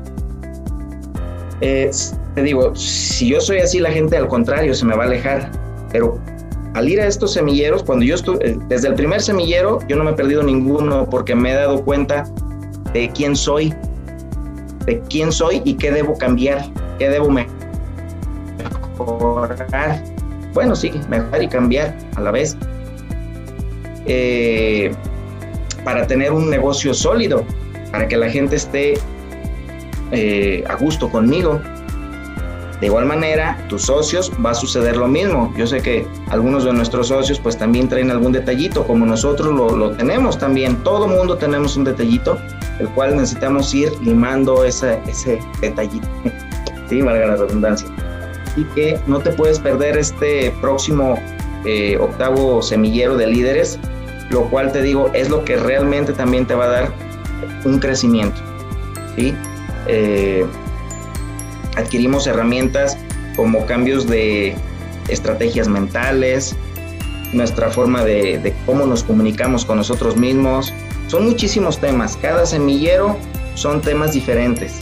[1.61, 5.51] te digo, si yo soy así, la gente al contrario se me va a alejar.
[5.93, 6.21] Pero
[6.75, 10.05] al ir a estos semilleros, cuando yo estuve, eh, desde el primer semillero, yo no
[10.05, 12.25] me he perdido ninguno porque me he dado cuenta
[12.93, 13.75] de quién soy,
[14.87, 16.65] de quién soy y qué debo cambiar,
[16.99, 17.61] qué debo mejorar.
[20.55, 22.57] Bueno, sí, mejorar y cambiar a la vez.
[24.07, 24.93] Eh,
[25.85, 27.45] para tener un negocio sólido,
[27.91, 28.95] para que la gente esté
[30.13, 31.61] eh, a gusto conmigo,
[32.81, 35.53] de igual manera, tus socios va a suceder lo mismo.
[35.57, 39.91] Yo sé que algunos de nuestros socios pues también traen algún detallito, como nosotros lo,
[39.93, 40.77] tenemos también.
[40.83, 42.39] Todo mundo tenemos un detallito,
[42.79, 46.09] el cual necesitamos ir limando ese, ese detallito.
[46.89, 47.87] sí, valga la redundancia.
[48.57, 51.19] Y que no te puedes perder este próximo
[51.67, 53.79] eh, octavo semillero de líderes,
[54.31, 56.93] lo cual te digo es lo que realmente también te va a dar
[57.67, 58.41] un crecimiento.
[59.17, 59.35] ¿sí?
[59.87, 60.47] Eh,
[61.77, 62.97] adquirimos herramientas
[63.37, 64.55] como cambios de
[65.09, 66.55] estrategias mentales,
[67.33, 70.73] nuestra forma de, cómo nos comunicamos con nosotros mismos.
[71.07, 73.17] Son muchísimos temas, cada semillero
[73.55, 74.79] son temas diferentes.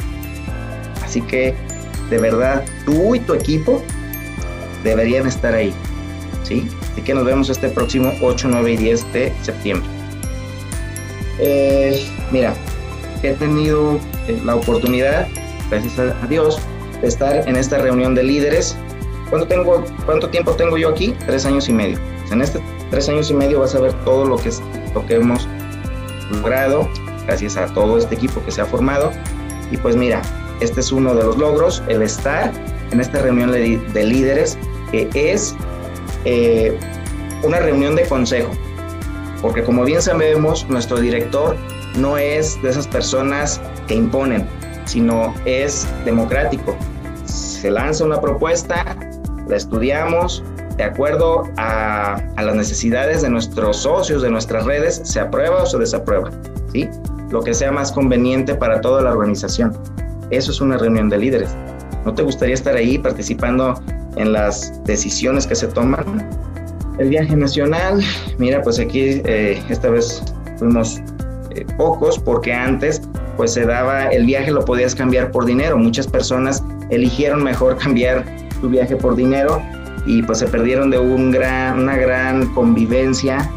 [1.02, 1.54] Así que
[2.10, 3.82] de verdad, tú y tu equipo
[4.82, 5.72] deberían estar ahí.
[6.42, 6.68] ¿sí?
[6.92, 9.88] Así que nos vemos este próximo 8, 9 y 10 de septiembre.
[11.38, 12.54] Eh, mira,
[13.22, 15.28] he tenido eh, la oportunidad,
[15.70, 16.60] gracias a Dios,
[17.02, 18.76] estar en esta reunión de líderes.
[19.30, 21.14] ¿Cuánto, tengo, ¿Cuánto tiempo tengo yo aquí?
[21.26, 21.98] Tres años y medio.
[22.30, 24.50] En este tres años y medio vas a ver todo lo que,
[24.94, 25.46] lo que hemos
[26.30, 26.88] logrado
[27.26, 29.12] gracias a todo este equipo que se ha formado.
[29.70, 30.22] Y pues mira,
[30.60, 32.52] este es uno de los logros, el estar
[32.90, 34.56] en esta reunión de, líderes,
[34.90, 35.54] que es
[36.24, 36.78] eh,
[37.42, 38.50] una reunión de consejo.
[39.42, 41.56] Porque como bien sabemos, nuestro director
[41.96, 44.48] no es de esas personas que imponen,
[44.86, 46.76] sino es democrático.
[47.60, 48.96] Se lanza una propuesta,
[49.48, 50.44] la estudiamos,
[50.76, 55.76] de acuerdo a, las necesidades de nuestros socios, de nuestras redes, se aprueba o se
[55.76, 56.30] desaprueba,
[56.72, 56.88] ¿sí?
[57.30, 59.76] Lo que sea más conveniente para toda la organización.
[60.30, 61.50] Eso es una reunión de líderes.
[62.04, 63.74] ¿No te gustaría estar ahí participando
[64.14, 66.28] en las decisiones que se toman?
[67.00, 68.00] El viaje nacional,
[68.38, 70.22] mira, pues aquí eh, esta vez
[70.58, 71.00] fuimos
[71.50, 73.02] eh, pocos porque antes
[73.36, 75.76] pues se daba, el viaje lo podías cambiar por dinero.
[75.76, 78.24] Muchas personas eligieron mejor cambiar
[78.60, 79.62] su viaje por dinero
[80.06, 83.50] y pues se perdieron de un gran, una gran convivencia,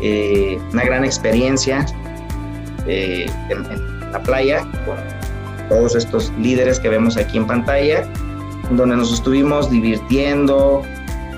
[0.00, 1.84] eh, una gran experiencia
[2.86, 4.64] eh, en, la playa
[5.68, 8.06] todos estos líderes que vemos aquí en pantalla,
[8.70, 10.82] donde nos estuvimos divirtiendo.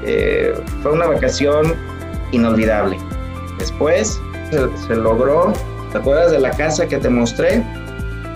[0.05, 1.75] Eh, fue una vacación
[2.31, 2.99] inolvidable.
[3.59, 4.21] Después
[4.51, 5.55] se, logró,
[5.93, 7.65] ¿te acuerdas de la casa que te mostré?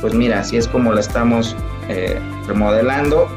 [0.01, 1.55] Pues mira, así es como la estamos
[2.47, 3.29] remodelando.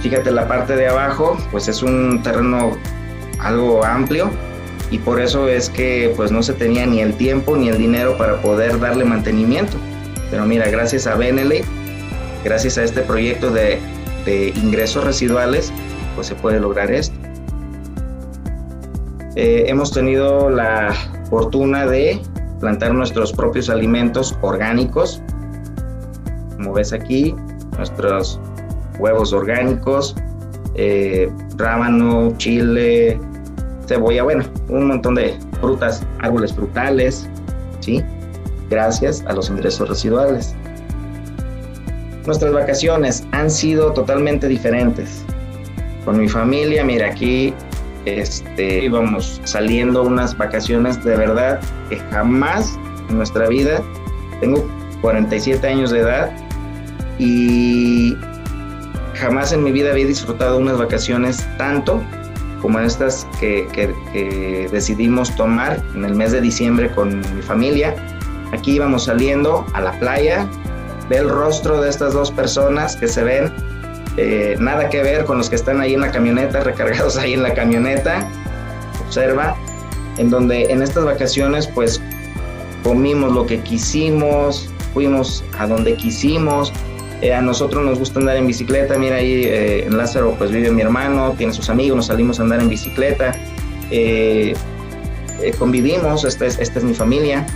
[0.00, 2.72] Fíjate la parte de abajo, pues es un terreno
[3.38, 4.30] algo amplio
[4.90, 8.16] y por eso es que pues no se tenía ni el tiempo ni el dinero
[8.16, 9.76] para poder darle mantenimiento.
[10.30, 11.62] Pero mira, gracias a Beneley,
[12.44, 13.80] gracias a este proyecto de,
[14.24, 15.72] de ingresos residuales,
[16.14, 17.16] pues se puede lograr esto.
[19.34, 20.94] Eh, hemos tenido la
[21.30, 22.20] fortuna de
[22.60, 25.22] plantar nuestros propios alimentos orgánicos.
[26.56, 27.34] Como ves aquí,
[27.76, 28.40] nuestros
[28.98, 30.14] huevos orgánicos,
[30.74, 33.18] eh, rábano, chile,
[33.86, 37.28] cebolla, bueno, un montón de frutas, árboles frutales,
[37.80, 38.02] ¿sí?
[38.70, 40.54] Gracias a los ingresos residuales.
[42.26, 45.24] Nuestras vacaciones han sido totalmente diferentes.
[46.04, 47.52] Con mi familia, mira, aquí
[48.04, 53.82] este, íbamos saliendo unas vacaciones de verdad que jamás en nuestra vida,
[54.40, 54.66] tengo
[55.02, 56.32] 47 años de edad
[57.22, 58.16] y
[59.14, 62.02] jamás en mi vida había disfrutado unas vacaciones tanto
[62.60, 67.94] como estas que, que, decidimos tomar en el mes de diciembre con mi familia.
[68.52, 70.48] Aquí íbamos saliendo a la playa,
[71.08, 73.52] ve el rostro de estas dos personas que se ven
[74.16, 77.42] eh, nada que ver con los que están ahí en la camioneta, recargados ahí en
[77.44, 78.28] la camioneta.
[79.06, 79.56] Observa,
[80.18, 82.02] en donde en estas vacaciones pues
[82.82, 86.72] comimos lo que quisimos, fuimos a donde quisimos.
[87.22, 90.70] Eh, a nosotros nos gusta andar en bicicleta, mira ahí eh, en Lázaro pues vive
[90.70, 93.34] mi hermano, tiene sus amigos, nos salimos a andar en bicicleta.
[95.58, 97.46] convivimos, esta es, esta es mi familia,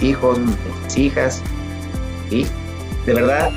[0.00, 1.42] hijos, mis hijas.
[2.30, 2.46] Y
[3.06, 3.50] de verdad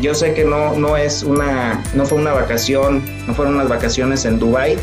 [0.00, 4.24] yo sé que no, no es una, no fue una vacación, no fueron unas vacaciones
[4.24, 4.76] en Dubai,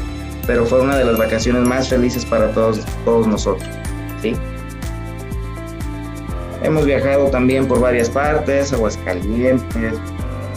[0.48, 3.70] pero fue una de las vacaciones más felices para todos, todos nosotros,
[4.22, 4.34] ¿sí?
[6.64, 9.95] Hemos viajado también por varias partes, Aguascalientes,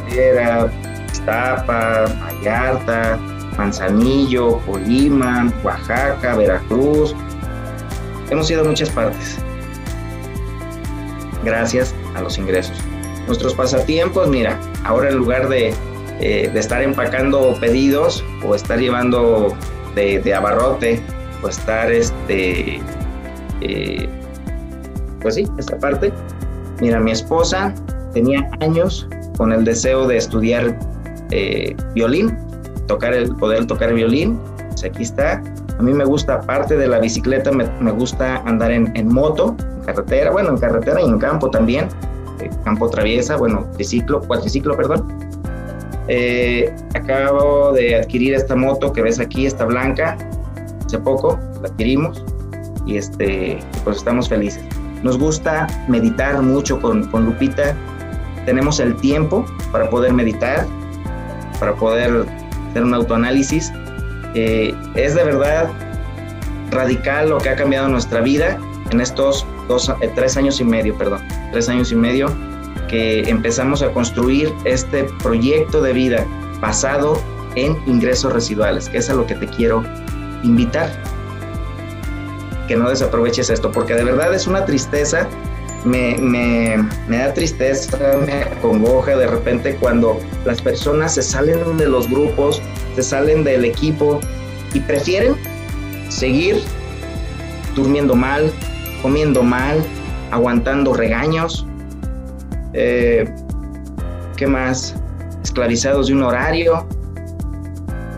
[0.09, 0.71] Piedra,
[1.13, 3.19] Iztapa, Vallarta,
[3.59, 7.15] Manzanillo, Colima, Oaxaca, Veracruz.
[8.31, 9.37] Hemos ido a muchas partes.
[11.45, 12.79] Gracias a los ingresos.
[13.27, 15.75] Nuestros pasatiempos, mira, ahora en lugar de,
[16.21, 19.57] eh, estar empacando pedidos o estar llevando
[19.97, 21.01] de, abarrote
[21.43, 22.81] o estar, este,
[23.61, 24.09] eh,
[25.21, 26.13] pues sí, esta parte.
[26.81, 27.75] Mira, mi esposa
[28.13, 30.79] tenía años con el deseo de estudiar
[31.31, 32.37] eh, violín,
[32.87, 34.39] tocar el, poder tocar violín.
[34.69, 35.43] Pues aquí está.
[35.79, 40.31] A mí me gusta, aparte de la bicicleta, me, gusta andar en, moto, en carretera,
[40.31, 41.89] bueno, en carretera y en campo también
[42.65, 45.07] campo traviesa, bueno, triciclo, cuatriciclo, perdón.
[46.09, 50.17] Eh, acabo de adquirir esta moto que ves aquí, esta blanca,
[50.85, 52.25] hace poco, la adquirimos
[52.87, 54.63] y este, pues estamos felices.
[55.03, 57.75] Nos gusta meditar mucho con, con Lupita,
[58.45, 60.67] tenemos el tiempo para poder meditar,
[61.59, 62.27] para poder
[62.71, 63.73] hacer un autoanálisis.
[64.35, 65.69] Eh, es de verdad
[66.71, 68.59] radical lo que ha cambiado nuestra vida
[68.91, 71.21] en estos dos, eh, tres años y medio, perdón,
[71.53, 72.29] tres años y medio,
[72.89, 76.25] que empezamos a construir este proyecto de vida
[76.61, 77.21] basado
[77.57, 79.83] en ingresos residuales, que es a lo que te quiero
[80.43, 80.91] invitar.
[82.69, 85.29] Que no desaproveches esto, porque de verdad es una tristeza,
[85.87, 87.97] me, me, da tristeza,
[88.27, 92.61] me acongoja de repente cuando las personas se salen de los grupos,
[92.97, 94.21] se salen del equipo
[94.75, 95.37] y prefieren
[96.09, 96.61] seguir
[97.75, 98.51] durmiendo mal,
[99.01, 99.85] comiendo mal,
[100.33, 101.67] aguantando regaños.
[102.73, 103.33] Eh,
[104.37, 104.95] ¿Qué más?
[105.43, 106.87] Esclavizados de un horario.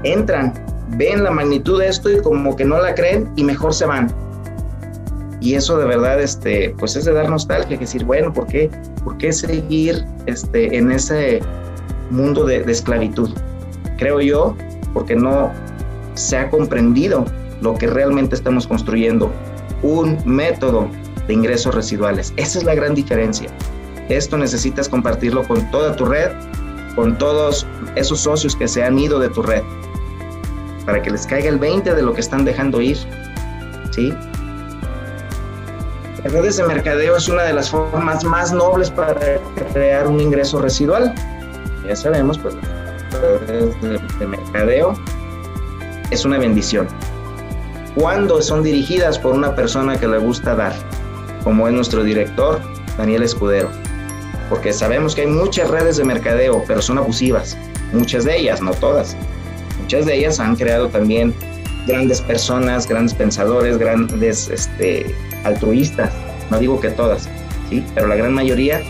[0.04, 0.54] Entran,
[0.96, 4.12] ven la magnitud de esto y como que no la creen y mejor se van.
[5.40, 8.70] Y eso de verdad, este, pues es de dar nostalgia, que decir, bueno, ¿por qué,
[9.04, 11.40] por qué seguir este, en ese
[12.10, 13.30] mundo de, de esclavitud?
[13.98, 14.56] Creo yo,
[14.92, 15.52] porque no
[16.14, 17.24] se ha comprendido
[17.60, 19.30] lo que realmente estamos construyendo,
[19.82, 20.88] un método
[21.26, 22.32] de ingresos residuales.
[22.36, 23.48] Esa es la gran diferencia.
[24.08, 26.30] Esto necesitas compartirlo con toda tu red,
[26.96, 29.62] con todos esos socios que se han ido de tu red,
[30.86, 32.96] para que les caiga el 20 de lo que están dejando ir.
[33.90, 34.12] ¿Sí?
[36.24, 39.38] Redes de mercadeo es una de las formas más nobles para
[39.72, 41.14] crear un ingreso residual.
[41.86, 43.74] Ya sabemos, pues las redes
[44.18, 44.94] de mercadeo
[46.10, 46.88] es una bendición.
[47.94, 50.72] Cuando son dirigidas por una persona que le gusta dar
[51.44, 52.60] como es nuestro director,
[52.96, 53.70] Daniel Escudero.
[54.48, 57.56] porque sabemos que hay muchas redes de mercadeo, pero son abusivas.
[57.92, 59.16] Muchas de ellas, no todas.
[59.80, 61.34] Muchas de ellas han creado también
[61.86, 65.14] grandes personas, grandes pensadores, grandes este,
[65.44, 66.12] altruistas.
[66.50, 67.28] No digo que todas,
[67.68, 67.84] ¿sí?
[67.94, 68.80] pero la gran mayoría,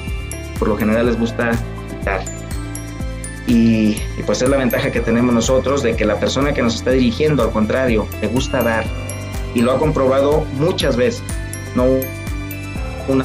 [0.59, 1.51] por lo general, les gusta
[1.91, 2.23] quitar.
[3.47, 6.75] Y, y, pues es la ventaja que tenemos nosotros de que la persona que nos
[6.75, 8.85] está dirigiendo, al contrario, le gusta dar.
[9.55, 11.23] Y lo ha comprobado muchas veces.
[11.75, 11.85] No
[13.09, 13.25] una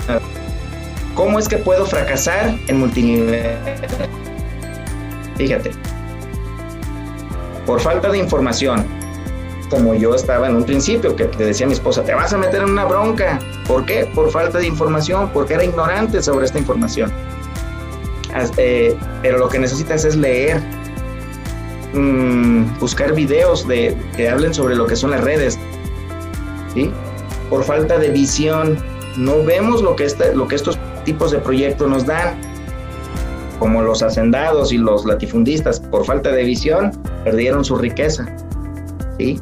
[1.15, 3.55] ¿Cómo es que puedo fracasar en multinivel?
[5.37, 5.71] Fíjate,
[7.65, 8.85] por falta de información,
[9.73, 12.37] como yo estaba en un principio, que le decía a mi esposa, te vas a
[12.37, 13.39] meter en una bronca.
[13.67, 14.07] ¿Por qué?
[14.13, 17.11] Por falta de información, porque era ignorante sobre esta información.
[18.57, 20.61] Eh, pero lo que necesitas es leer,
[21.93, 25.57] mm, buscar videos de, que hablen sobre lo que son las redes.
[26.75, 26.91] ¿sí?
[27.49, 28.77] Por falta de visión,
[29.17, 32.39] no vemos lo que, lo que estos tipos de proyectos nos dan,
[33.57, 36.91] como los hacendados y los latifundistas, por falta de visión,
[37.23, 38.27] perdieron su riqueza.
[39.17, 39.41] ¿sí?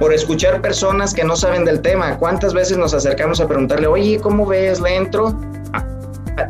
[0.00, 2.18] Por escuchar personas que no saben del tema.
[2.18, 4.80] ¿Cuántas veces nos acercamos a preguntarle, oye, ¿cómo ves?
[4.80, 5.38] ¿Le entro?
[5.72, 5.86] Ah,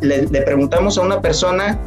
[0.01, 1.77] le, le preguntamos a una persona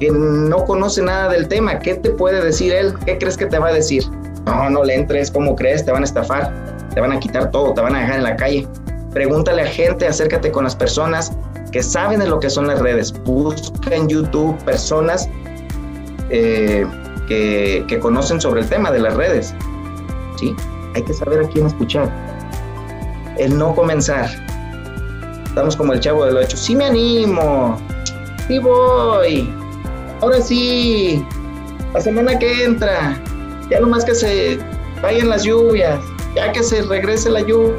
[0.00, 2.94] que no conoce nada del tema, ¿qué te puede decir él?
[3.04, 4.02] ¿Qué crees que te va a decir?
[4.46, 5.84] No, no le entres, ¿cómo crees?
[5.84, 6.52] Te van a estafar,
[6.94, 8.66] te van a quitar todo, te van a dejar en la calle.
[9.12, 11.32] Pregúntale a gente, acércate con las personas
[11.70, 13.12] que saben de lo que son las redes.
[13.24, 15.28] Busca en YouTube personas
[16.30, 16.86] eh,
[17.28, 19.54] que, conocen sobre el tema de las redes.
[20.38, 20.56] ¿sí?
[20.94, 22.10] Hay que saber a quién escuchar.
[23.38, 24.28] El no comenzar.
[25.46, 26.56] Estamos como el chavo del 8.
[26.56, 27.78] Sí me animo.
[28.48, 29.52] Sí voy.
[30.20, 31.24] Ahora sí.
[31.94, 33.20] La semana que entra.
[33.70, 34.58] Ya más que se
[35.02, 36.00] vayan las lluvias.
[36.34, 37.76] Ya que se regrese la lluvia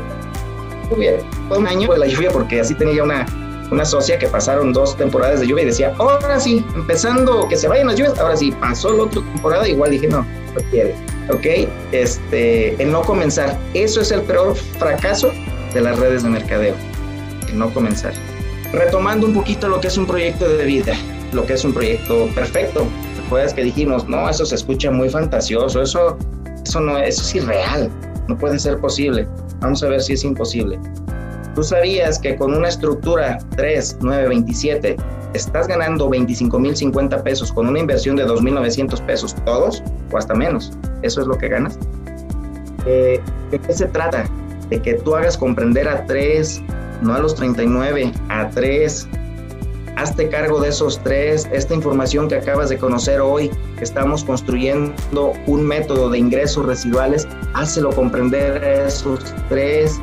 [1.49, 3.25] todo un año de la lluvia, porque así tenía una,
[3.71, 7.67] una socia que pasaron dos temporadas de lluvia y decía, ahora sí, empezando que se
[7.67, 10.95] vayan las lluvias, ahora sí, pasó la otra temporada, igual dije, no, no quiere.
[11.31, 11.69] ¿Ok?
[11.91, 13.57] Este, el no comenzar.
[13.73, 15.31] Eso es el peor fracaso
[15.73, 16.75] de las redes de mercadeo.
[17.47, 18.13] El no comenzar.
[18.73, 20.93] Retomando un poquito lo que es un proyecto de vida,
[21.33, 22.85] lo que es un proyecto perfecto.
[23.23, 26.17] Recuerdas que dijimos, no, eso se escucha muy fantasioso, eso,
[26.65, 27.89] eso, no, eso es irreal,
[28.27, 29.27] no puede ser posible.
[29.59, 30.79] Vamos a ver si es imposible.
[31.55, 34.95] ¿Tú sabías que con una estructura 3, 9, 27
[35.33, 40.33] estás ganando 25 mil 50 pesos con una inversión de 2.900 pesos todos o hasta
[40.33, 40.71] menos?
[41.01, 41.77] Eso es lo que ganas.
[42.85, 43.19] Eh,
[43.49, 44.25] ¿De qué se trata?
[44.69, 46.61] De que tú hagas comprender a 3,
[47.01, 49.07] no a los 39, a 3.
[49.97, 51.47] Hazte cargo de esos tres.
[51.51, 57.27] Esta información que acabas de conocer hoy, que estamos construyendo un método de ingresos residuales,
[57.53, 59.19] hácelo comprender a esos
[59.49, 59.99] tres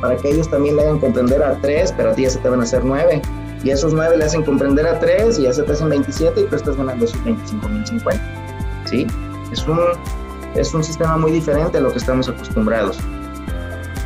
[0.00, 2.48] para que ellos también le hagan comprender a tres, pero a ti ya se te
[2.48, 3.22] van a hacer nueve.
[3.64, 6.44] Y esos nueve le hacen comprender a tres y ya se te hacen 27 y
[6.44, 8.24] tú estás ganando esos 25 mil 50.
[8.84, 9.06] ¿Sí?
[9.52, 9.78] Es un,
[10.54, 12.98] es un sistema muy diferente a lo que estamos acostumbrados.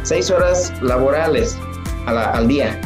[0.02, 1.58] Seis horas laborales
[2.06, 2.80] al día.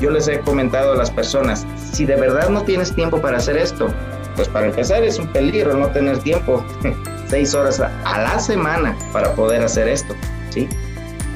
[0.00, 3.56] Yo les he comentado a las personas, si de verdad no tienes tiempo para hacer
[3.56, 3.88] esto,
[4.36, 6.64] pues para empezar es un peligro no tener tiempo.
[7.28, 10.14] Seis horas a la semana para poder hacer esto,
[10.50, 10.68] ¿sí?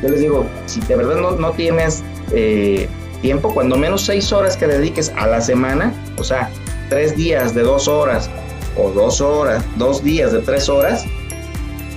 [0.02, 2.02] Yo les digo, si de verdad no, no tienes
[2.32, 2.88] eh,
[3.22, 6.50] tiempo, cuando menos seis horas que dediques a la semana, o sea,
[6.90, 8.28] tres días de dos horas
[8.76, 11.06] o dos horas, dos días de tres horas,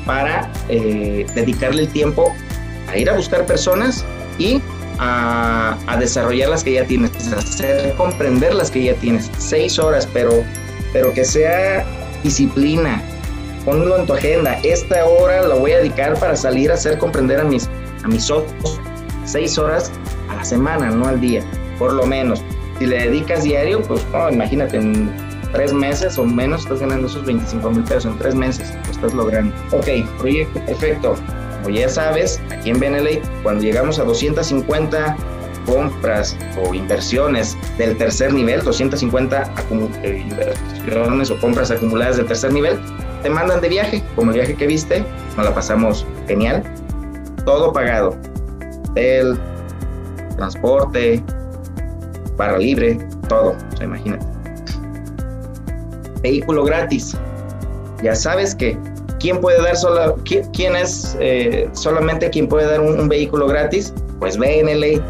[0.06, 2.32] para eh, dedicarle el tiempo
[2.88, 4.06] a ir a buscar personas
[4.38, 4.62] y
[5.00, 9.30] a, desarrollar las que ya tienes, hacer comprender las que ya tienes.
[9.38, 10.44] Seis horas, pero,
[10.94, 11.86] pero que sea
[12.24, 13.02] disciplina.
[13.66, 14.60] Ponlo en tu agenda.
[14.64, 17.68] Esta hora la voy a dedicar para salir a hacer comprender a mis
[18.04, 18.80] a mis ojos
[19.26, 19.92] seis horas
[20.46, 21.44] semana, no al día,
[21.78, 22.44] por lo menos.
[22.80, 25.10] Si le dedicas diario, pues imagínate, en
[25.52, 29.14] tres meses o menos estás ganando esos 25 mil pesos, en tres meses lo estás
[29.14, 29.56] logrando.
[29.72, 29.88] Ok,
[30.20, 31.16] proyecto perfecto.
[31.64, 35.18] Como ya sabes, aquí en Benelete, cuando llegamos a 250
[35.66, 39.54] compras o inversiones del tercer nivel, 250
[40.04, 42.78] eh, inversiones o compras acumuladas del tercer nivel,
[43.24, 45.04] te mandan de viaje, como el viaje que viste,
[45.36, 46.64] nos la pasamos genial,
[47.46, 48.16] todo pagado.
[48.90, 49.40] Hotel,
[50.36, 51.24] transporte,
[52.38, 53.56] barra libre, todo.
[53.74, 54.26] O sea, imagínate.
[56.22, 57.18] Vehículo gratis.
[58.04, 58.78] Ya sabes que
[59.20, 64.38] quién puede dar solo, quién, es eh, solamente quien puede dar un, vehículo gratis, pues
[64.38, 65.02] BNL.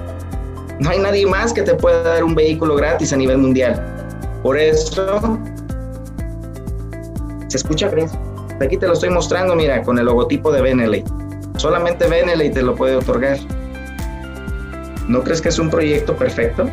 [0.80, 3.82] No hay nadie más que te pueda dar un vehículo gratis a nivel mundial.
[4.44, 5.40] Por eso
[7.48, 7.90] se escucha
[8.62, 11.04] Aquí te lo estoy mostrando, mira, con el logotipo de BNL.
[11.58, 12.06] Solamente
[12.44, 13.38] y te lo puede otorgar.
[15.08, 16.70] ¿No crees que es un proyecto perfecto?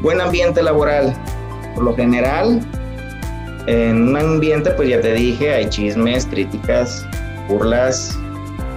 [0.00, 1.14] Buen ambiente laboral.
[1.74, 2.60] Por lo general,
[3.66, 7.06] en un ambiente, pues ya te dije, hay chismes, críticas,
[7.48, 8.18] burlas.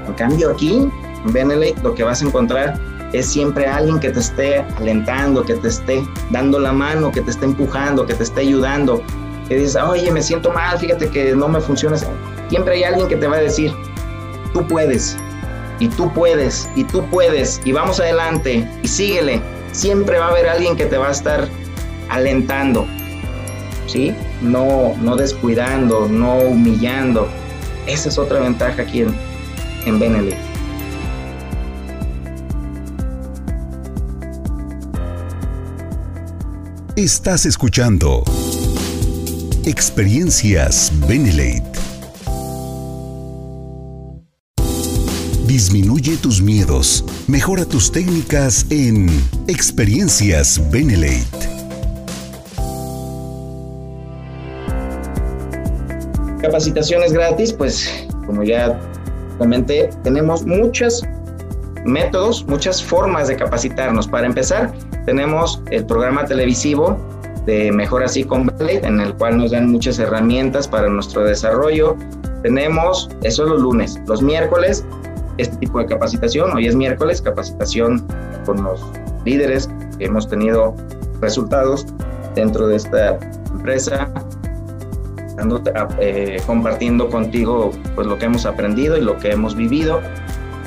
[0.08, 0.90] En cambio aquí,
[1.34, 2.78] en lo que vas a encontrar
[3.14, 7.32] es siempre alguien que te esté alentando, que te esté dando la mano, que te
[7.32, 9.02] esté empujando, que te esté ayudando.
[9.48, 11.98] Que dices, oye, me siento mal, fíjate que no me funciona.
[12.50, 13.74] Siempre hay alguien que te va a decir,
[14.54, 15.18] tú puedes,
[15.82, 19.42] y tú puedes, y tú puedes, y vamos adelante, y síguele.
[19.72, 21.50] Siempre va a haber alguien que te va a estar
[22.08, 22.86] alentando,
[23.88, 24.14] ¿sí?
[24.44, 27.28] No, no descuidando, no humillando.
[27.88, 29.16] Esa es otra ventaja aquí en,
[29.88, 30.38] en Benelete.
[36.96, 38.24] Estás escuchando
[39.66, 41.91] Experiencias Benelate.
[45.52, 49.10] Disminuye tus miedos, mejora tus técnicas en
[49.50, 51.26] Experiencias Benelate.
[56.42, 58.80] Capacitaciones gratis, pues como ya
[59.40, 61.04] comenté, tenemos muchos
[61.84, 64.08] métodos, muchas formas de capacitarnos.
[64.08, 64.74] Para empezar,
[65.06, 66.98] tenemos el programa televisivo
[67.46, 71.98] de Mejor Así con Ballet, en el cual nos dan muchas herramientas para nuestro desarrollo.
[72.42, 74.86] Tenemos, eso los lunes, los miércoles,
[75.62, 76.52] tipo de capacitación.
[76.52, 78.06] Hoy es miércoles, capacitación
[78.46, 78.84] con los
[79.24, 80.76] líderes que hemos tenido
[81.22, 81.86] resultados
[82.36, 83.18] dentro de esta
[83.54, 84.12] empresa,
[86.00, 90.02] eh, compartiendo contigo pues, lo que hemos aprendido y lo que hemos vivido.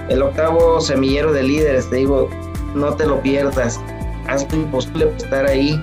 [0.09, 2.31] El octavo semillero de líderes, te digo,
[2.75, 3.81] no te lo pierdas
[4.29, 5.81] haz lo imposible estar ahí.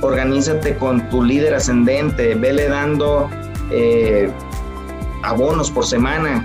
[0.00, 3.28] Organízate con tu líder ascendente, vele dando
[3.70, 4.30] eh,
[5.22, 6.44] abonos por semana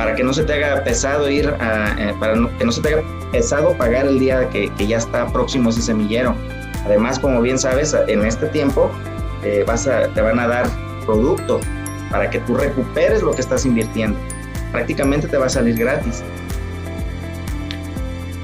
[0.00, 3.02] para que no se te haga pesado ir eh, para que no se te haga
[3.32, 6.34] pesado pagar el día que, ya está próximo ese semillero.
[6.86, 8.90] Además, como bien sabes, en este tiempo
[9.44, 10.70] eh, vas te van a dar
[11.04, 11.60] producto
[12.10, 14.18] para que tú recuperes lo que estás invirtiendo.
[14.72, 16.22] Prácticamente te va a salir gratis.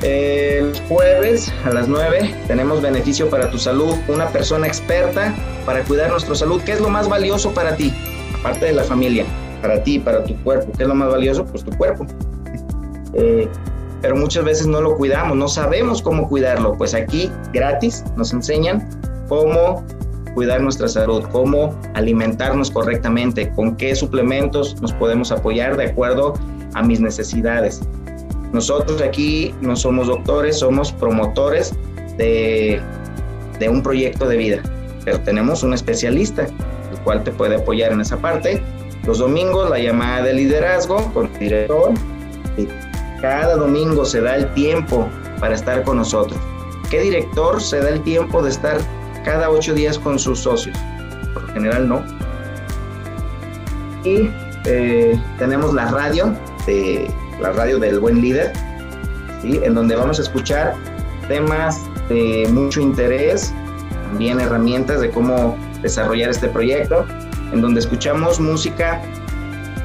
[0.02, 5.34] El jueves a las 9 tenemos beneficio para tu salud, una persona experta
[5.64, 6.61] para cuidar nuestra salud.
[6.66, 7.94] ¿Qué es lo más valioso para ti?
[8.38, 9.24] Aparte de la familia,
[9.66, 10.70] para ti, para tu cuerpo.
[10.76, 11.44] ¿Qué es lo más valioso?
[11.44, 12.06] Pues tu cuerpo.
[13.14, 13.48] Eh,
[14.00, 16.74] pero muchas veces no lo cuidamos, no sabemos cómo cuidarlo.
[16.74, 18.88] Pues aquí, gratis, nos enseñan
[19.28, 19.84] cómo
[20.34, 26.34] cuidar nuestra salud, cómo alimentarnos correctamente, con qué suplementos nos podemos apoyar de acuerdo
[26.74, 27.80] a mis necesidades.
[28.52, 31.74] Nosotros aquí no somos doctores, somos promotores
[32.18, 32.80] de,
[33.68, 34.62] un proyecto de vida,
[35.04, 38.62] pero tenemos un especialista, el cual te puede apoyar en esa parte.
[39.07, 41.92] Los domingos la llamada de liderazgo con el director.
[42.57, 42.66] Y
[43.20, 46.38] cada domingo se da el tiempo para estar con nosotros.
[46.90, 48.78] ¿Qué director se da el tiempo de estar
[49.24, 50.76] cada ocho días con sus socios?
[51.34, 52.02] Por general no.
[54.04, 54.30] Y
[54.64, 56.34] eh, tenemos la radio
[56.66, 58.52] de la radio del buen líder,
[59.42, 59.61] ¿sí?
[59.62, 60.74] en donde vamos a escuchar
[61.28, 63.52] temas de mucho interés,
[64.09, 67.04] también herramientas de cómo desarrollar este proyecto,
[67.53, 69.03] en donde escuchamos música,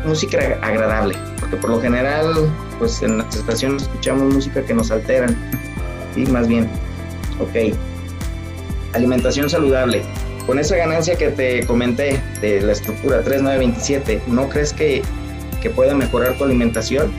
[0.06, 2.50] música agradable, porque por lo general,
[2.80, 5.36] pues en las estaciones escuchamos música que nos alteran,
[6.16, 6.26] ¿sí?
[6.26, 6.70] Más bien,
[7.40, 7.76] ok.
[8.94, 10.04] Alimentación saludable.
[10.46, 15.02] Con esa ganancia que te comenté de la estructura 3927, ¿no crees que,
[15.62, 17.12] que pueda mejorar tu alimentación?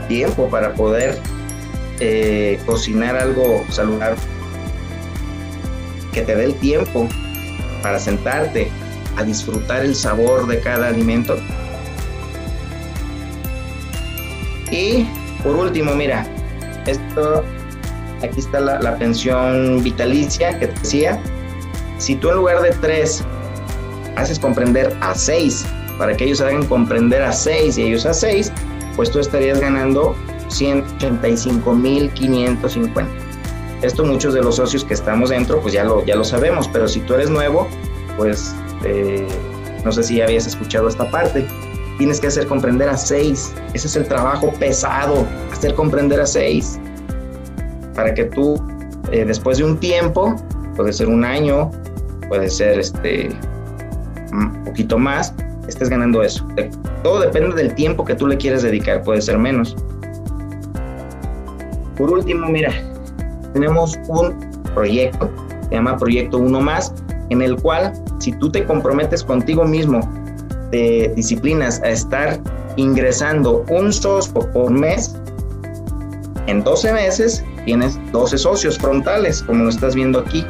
[0.00, 1.18] tiempo para poder
[2.00, 4.20] eh, cocinar algo saludable.
[6.12, 7.08] Que te dé el tiempo
[7.82, 8.70] para sentarte
[9.16, 11.36] a disfrutar el sabor de cada alimento.
[14.70, 15.06] Y
[15.42, 16.26] por último, mira,
[16.86, 17.44] esto,
[18.22, 21.22] aquí está la, pensión vitalicia que te decía.
[21.98, 23.22] Si tú en lugar de tres
[24.16, 25.66] haces comprender a seis,
[25.98, 28.50] para que ellos hagan comprender a seis y ellos a seis,
[28.96, 30.16] pues tú estarías ganando
[30.48, 33.06] 185.550.
[33.82, 36.88] Esto muchos de los socios que estamos dentro, pues ya lo, ya lo sabemos, pero
[36.88, 37.68] si tú eres nuevo,
[38.16, 38.54] pues
[38.84, 39.26] eh,
[39.84, 41.46] no sé si ya habías escuchado esta parte.
[41.98, 43.52] Tienes que hacer comprender a seis.
[43.74, 46.78] Ese es el trabajo pesado, hacer comprender a seis.
[47.94, 48.60] Para que tú,
[49.10, 50.34] eh, después de un tiempo,
[50.76, 51.70] puede ser un año,
[52.28, 53.30] puede ser este,
[54.32, 55.34] un poquito más,
[55.68, 56.46] estés ganando eso.
[57.02, 59.76] Todo depende del tiempo que tú le quieras dedicar, puede ser menos.
[61.96, 62.72] Por último, mira,
[63.52, 64.34] tenemos un
[64.74, 65.30] proyecto,
[65.68, 66.94] se llama Proyecto Uno Más,
[67.28, 70.00] en el cual si tú te comprometes contigo mismo,
[70.70, 72.40] te disciplinas a estar
[72.76, 75.16] ingresando un socio por mes,
[76.46, 80.44] en 12 meses tienes 12 socios frontales, como lo estás viendo aquí.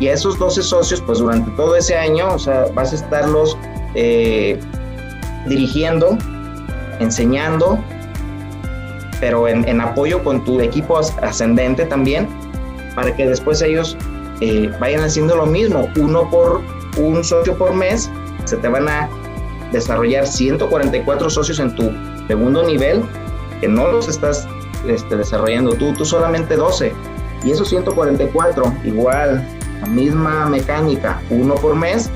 [0.00, 3.56] Y a esos 12 socios, pues durante todo ese año, o sea, vas a estarlos
[3.94, 4.58] eh,
[5.46, 6.18] dirigiendo,
[7.00, 7.78] enseñando,
[9.20, 12.28] pero en, apoyo con tu equipo ascendente también,
[12.94, 13.96] para que después ellos
[14.40, 16.60] eh, vayan haciendo lo mismo, uno por
[16.96, 18.10] un socio por mes,
[18.44, 19.08] se te van a
[19.72, 21.90] desarrollar 144 socios en tu
[22.28, 23.02] segundo nivel,
[23.60, 24.46] que no los estás
[24.86, 26.92] este, desarrollando tú, tú solamente 12.
[27.44, 29.44] Y esos 144, igual,
[29.80, 32.08] la misma mecánica, uno por mes,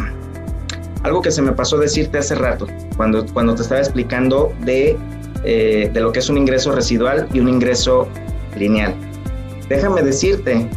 [1.04, 2.66] algo que se me pasó decirte hace rato,
[2.98, 4.98] cuando, cuando te estaba explicando de,
[5.44, 8.06] eh, de lo que es un ingreso residual y un ingreso
[8.58, 8.94] lineal.
[9.70, 10.68] Déjame decirte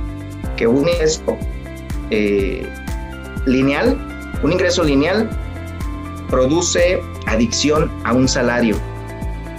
[0.56, 1.38] que un ingreso
[3.46, 3.98] lineal,
[4.42, 5.30] un ingreso lineal
[6.30, 8.78] produce adicción a un salario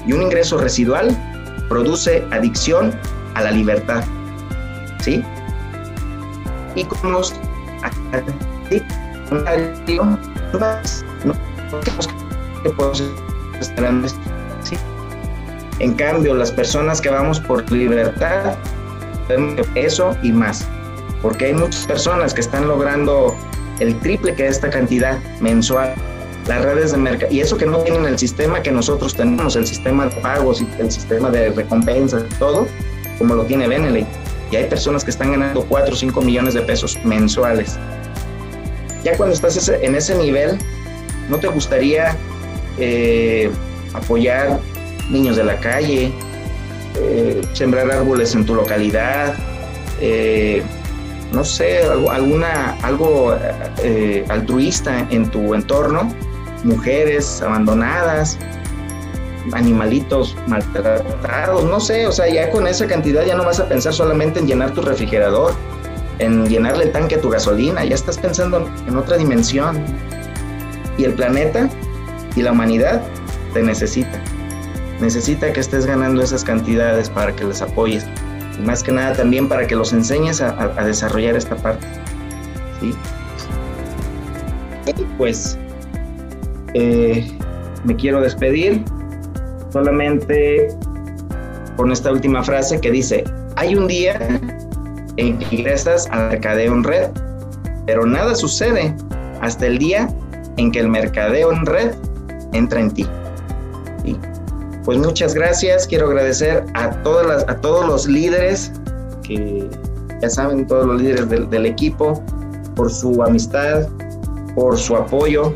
[0.06, 1.16] y un ingreso residual
[1.68, 2.94] produce adicción
[3.34, 4.04] a la libertad.
[5.00, 5.22] ¿Sí?
[6.74, 7.34] Y con los
[15.78, 18.56] En cambio, las personas que vamos por libertad,
[19.74, 20.66] eso y más.
[21.22, 23.36] Porque hay muchas personas que están logrando
[23.80, 25.94] el triple que esta cantidad mensual
[26.46, 29.66] las redes de mercado, y eso que no tienen el sistema que nosotros tenemos, el
[29.66, 32.66] sistema de pagos y el sistema de recompensas todo,
[33.18, 34.06] como lo tiene Beneley.
[34.50, 37.78] Y hay personas que están ganando 4 o 5 millones de pesos mensuales.
[39.02, 40.58] Ya cuando estás en ese nivel,
[41.28, 42.16] ¿no te gustaría
[42.78, 43.50] eh,
[43.92, 44.60] apoyar
[45.10, 46.12] niños de la calle,
[46.96, 49.34] eh, sembrar árboles en tu localidad,
[50.00, 50.62] eh,
[51.32, 53.36] no sé, alguna, algo
[54.28, 56.14] altruista en tu entorno?
[56.66, 58.38] Mujeres abandonadas,
[59.52, 63.92] animalitos maltratados, no sé, o sea, ya con esa cantidad ya no vas a pensar
[63.92, 65.54] solamente en llenar tu refrigerador,
[66.18, 69.82] en llenarle el tanque a tu gasolina, ya estás pensando en otra dimensión.
[70.98, 71.68] Y el planeta
[72.34, 73.02] y la humanidad
[73.52, 74.18] te necesita.
[75.00, 78.06] Necesita que estés ganando esas cantidades para que les apoyes.
[78.58, 81.86] Y más que nada también para que los enseñes a, desarrollar esta parte.
[82.80, 82.94] ¿sí?
[85.18, 85.58] Pues
[86.74, 87.26] eh,
[87.84, 88.84] me quiero despedir
[89.72, 90.68] solamente
[91.76, 93.24] con esta última frase que dice,
[93.56, 94.18] hay un día
[95.16, 97.10] en que ingresas al mercadeo en red,
[97.86, 98.94] pero nada sucede
[99.40, 100.08] hasta el día
[100.56, 101.92] en que el mercadeo en red
[102.52, 103.06] entra en ti.
[104.84, 108.70] Pues muchas gracias, quiero agradecer a, todas a todos los líderes,
[109.24, 109.68] que
[110.22, 112.22] ya saben, todos los líderes del equipo,
[112.76, 113.88] por su amistad,
[114.54, 115.52] por su apoyo,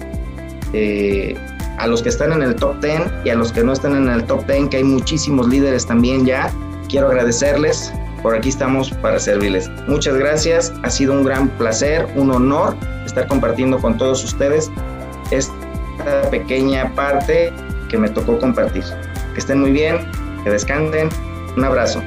[0.72, 1.34] eh,
[1.78, 4.08] a los que están en el top 10 y a los que no están en
[4.08, 6.50] el top 10, que hay muchísimos líderes también ya.
[6.88, 7.92] Quiero agradecerles.
[8.22, 9.70] Por aquí estamos para servirles.
[9.88, 10.72] Muchas gracias.
[10.82, 14.70] Ha sido un gran placer, un honor estar compartiendo con todos ustedes
[15.30, 15.54] esta
[16.30, 17.52] pequeña parte
[17.88, 18.84] que me tocó compartir.
[19.32, 19.98] Que estén muy bien,
[20.44, 21.08] que descansen.
[21.56, 22.02] Un abrazo.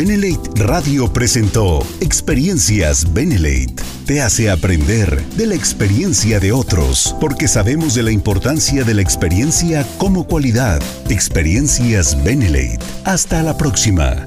[0.00, 3.74] Benelate Radio presentó Experiencias Benelate.
[4.06, 9.02] Te hace aprender de la experiencia de otros, porque sabemos de la importancia de la
[9.02, 10.80] experiencia como cualidad.
[11.10, 12.78] Experiencias Benelate.
[13.04, 14.26] Hasta la próxima.